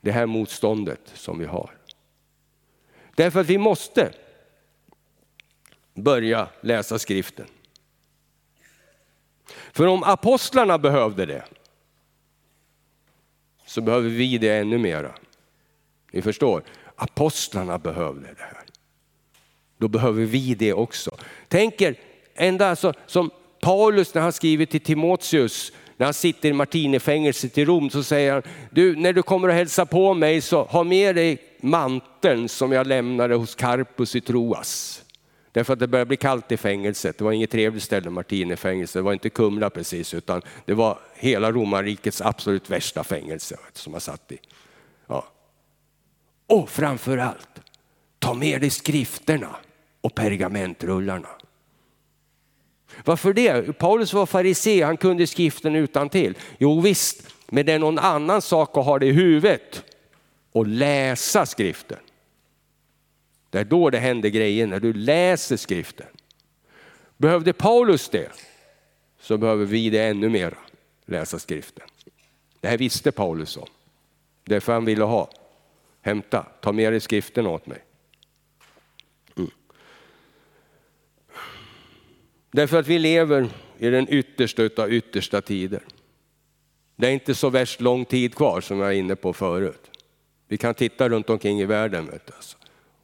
[0.01, 1.77] Det här motståndet som vi har.
[3.15, 4.13] Därför att vi måste
[5.93, 7.47] börja läsa skriften.
[9.71, 11.45] För om apostlarna behövde det,
[13.71, 15.11] så behöver vi det ännu mera.
[16.11, 16.63] Ni förstår,
[16.95, 18.63] apostlarna behövde det här.
[19.77, 21.17] Då behöver vi det också.
[21.47, 21.95] Tänk er,
[22.35, 23.29] ända alltså, som
[23.61, 28.33] Paulus när han skriver till Timoteus, när han sitter i Martinefängelset i Rom, så säger
[28.33, 32.71] han, du, när du kommer och hälsa på mig så ha med dig manteln som
[32.71, 35.03] jag lämnade hos Karpus i Troas.
[35.51, 37.17] Därför att det började bli kallt i fängelset.
[37.17, 38.93] Det var inget trevligt ställe, Martinefängelset.
[38.93, 44.01] Det var inte Kumla precis, utan det var hela romarrikets absolut värsta fängelse som man
[44.01, 44.37] satt i.
[45.07, 45.27] Ja.
[46.47, 47.61] Och framför allt,
[48.19, 49.55] ta med dig skrifterna
[50.01, 51.29] och pergamentrullarna.
[53.05, 53.77] Varför det?
[53.77, 56.37] Paulus var farisé, han kunde skriften utan till.
[56.57, 59.83] Jo visst, men det är någon annan sak att ha det i huvudet
[60.51, 61.97] och läsa skriften.
[63.51, 66.07] Det är då det händer grejer, när du läser skriften.
[67.17, 68.31] Behövde Paulus det,
[69.19, 70.57] så behöver vi det ännu mer,
[71.05, 71.87] läsa skriften.
[72.59, 73.67] Det här visste Paulus om.
[74.43, 75.29] Därför han ville ha,
[76.01, 77.83] hämta, ta med dig skriften åt mig.
[79.37, 79.51] Mm.
[82.51, 85.83] Därför att vi lever i den yttersta av yttersta tider.
[86.95, 89.91] Det är inte så värst lång tid kvar som jag är inne på förut.
[90.47, 92.05] Vi kan titta runt omkring i världen.
[92.05, 92.57] Vet du, alltså.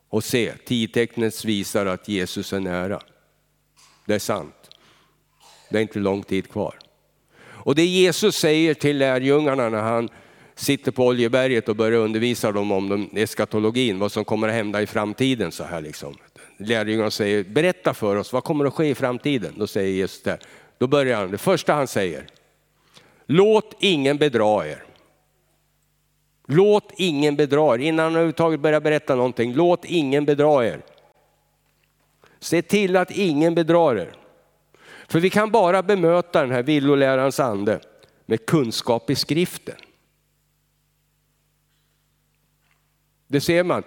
[0.09, 3.01] Och se, tidtecknet visar att Jesus är nära.
[4.05, 4.55] Det är sant.
[5.69, 6.79] Det är inte lång tid kvar.
[7.39, 10.09] Och det Jesus säger till lärjungarna när han
[10.55, 14.87] sitter på Oljeberget och börjar undervisa dem om eskatologin, vad som kommer att hända i
[14.87, 15.51] framtiden.
[15.51, 16.15] så här liksom.
[16.57, 19.53] Lärjungarna säger, berätta för oss, vad kommer att ske i framtiden?
[19.57, 20.37] Då säger Jesus det.
[20.77, 22.27] Då börjar han, det första han säger,
[23.25, 24.83] låt ingen bedra er.
[26.49, 27.79] Låt ingen bedra er.
[27.79, 30.81] Innan han överhuvudtaget börjar berätta någonting, låt ingen bedra er.
[32.39, 34.13] Se till att ingen bedrar er.
[35.07, 37.79] För vi kan bara bemöta den här villolärans ande
[38.25, 39.75] med kunskap i skriften.
[43.27, 43.83] Det ser man.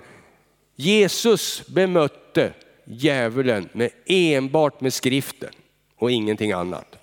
[0.76, 2.52] Jesus bemötte
[2.84, 5.50] djävulen med enbart med skriften
[5.96, 6.96] och ingenting annat.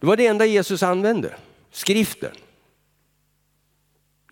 [0.00, 1.34] Det var det enda Jesus använde,
[1.70, 2.32] skriften.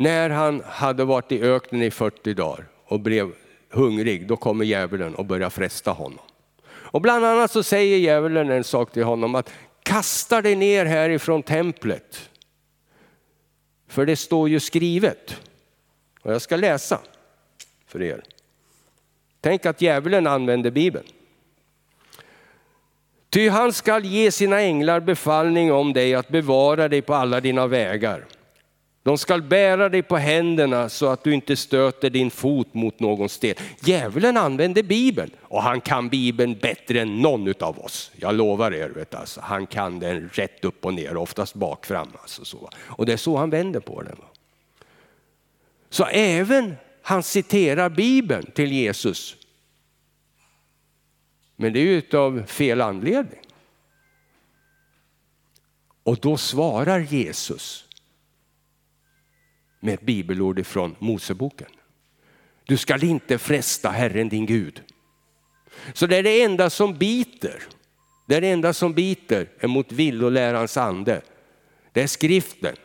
[0.00, 3.32] När han hade varit i öknen i 40 dagar och blev
[3.70, 6.24] hungrig, då kommer djävulen och börjar fresta honom.
[6.66, 11.42] Och bland annat så säger djävulen en sak till honom att kasta dig ner härifrån
[11.42, 12.30] templet.
[13.88, 15.36] För det står ju skrivet.
[16.22, 16.98] Och jag ska läsa
[17.86, 18.22] för er.
[19.40, 21.06] Tänk att djävulen använder Bibeln.
[23.30, 27.66] Ty han skall ge sina änglar befallning om dig att bevara dig på alla dina
[27.66, 28.26] vägar.
[29.02, 33.28] De skall bära dig på händerna så att du inte stöter din fot mot någon
[33.28, 33.54] sten.
[33.80, 38.10] Djävulen använder Bibeln och han kan Bibeln bättre än någon av oss.
[38.16, 42.08] Jag lovar er, vet alltså, han kan den rätt upp och ner, oftast bakfram.
[42.20, 42.70] Alltså så.
[42.76, 44.16] Och det är så han vänder på den.
[45.90, 49.36] Så även han citerar Bibeln till Jesus.
[51.56, 53.40] Men det är ju av fel anledning.
[56.02, 57.86] Och då svarar Jesus
[59.80, 61.68] med ett bibelord ifrån Moseboken.
[62.64, 64.82] Du skall inte fresta Herren din Gud.
[65.92, 67.62] Så det är det enda som biter.
[68.26, 71.22] Det är det enda som biter emot villolärans ande.
[71.92, 72.76] Det är skriften.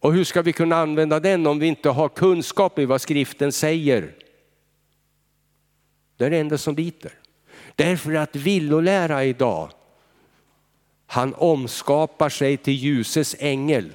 [0.00, 3.52] Och hur ska vi kunna använda den om vi inte har kunskap i vad skriften
[3.52, 4.14] säger?
[6.16, 7.12] Det är det enda som biter.
[7.76, 9.70] Därför att villolära idag,
[11.06, 13.92] han omskapar sig till ljusets ängel.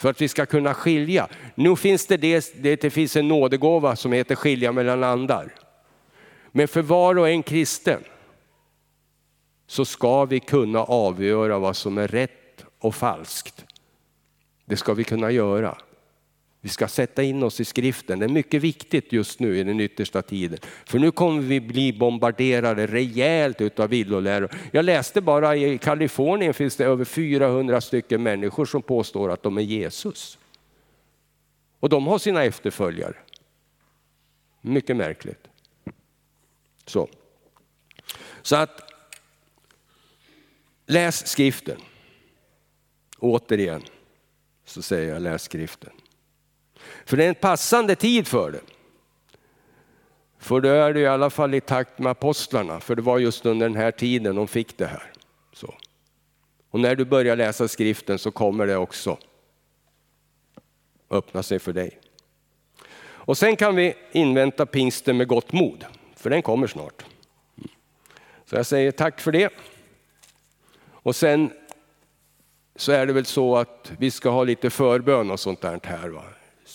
[0.00, 1.28] För att vi ska kunna skilja.
[1.54, 5.54] Nu finns det, det, det finns en nådegåva som heter skilja mellan andar.
[6.52, 8.04] Men för var och en kristen
[9.66, 13.64] så ska vi kunna avgöra vad som är rätt och falskt.
[14.64, 15.78] Det ska vi kunna göra.
[16.60, 18.18] Vi ska sätta in oss i skriften.
[18.18, 20.58] Det är mycket viktigt just nu i den yttersta tiden.
[20.84, 24.50] För nu kommer vi bli bombarderade rejält utav villoläror.
[24.72, 29.58] Jag läste bara i Kalifornien finns det över 400 stycken människor som påstår att de
[29.58, 30.38] är Jesus.
[31.80, 33.16] Och de har sina efterföljare.
[34.60, 35.48] Mycket märkligt.
[36.86, 37.08] Så,
[38.42, 38.92] Så att
[40.86, 41.80] läs skriften.
[43.18, 43.82] Återigen
[44.64, 45.99] så säger jag läs skriften.
[47.04, 48.60] För det är en passande tid för det.
[50.38, 53.46] För då är det i alla fall i takt med apostlarna, för det var just
[53.46, 55.12] under den här tiden de fick det här.
[55.52, 55.74] Så.
[56.70, 59.18] Och när du börjar läsa skriften så kommer det också
[61.10, 61.98] öppna sig för dig.
[63.02, 65.84] Och sen kan vi invänta pingsten med gott mod,
[66.16, 67.04] för den kommer snart.
[68.44, 69.52] Så jag säger tack för det.
[70.88, 71.52] Och sen
[72.76, 76.08] så är det väl så att vi ska ha lite förbön och sånt där här.
[76.08, 76.24] Va?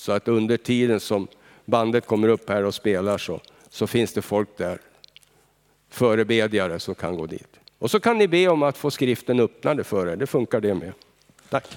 [0.06, 1.28] Så att under tiden som
[1.66, 4.78] bandet kommer upp här och spelar så, så finns det folk där,
[5.90, 7.60] förebedjare som kan gå dit.
[7.80, 10.74] Och så kan ni be om att få skriften öppnade för er, det funkar det
[10.74, 10.92] med.
[11.50, 11.68] Tack.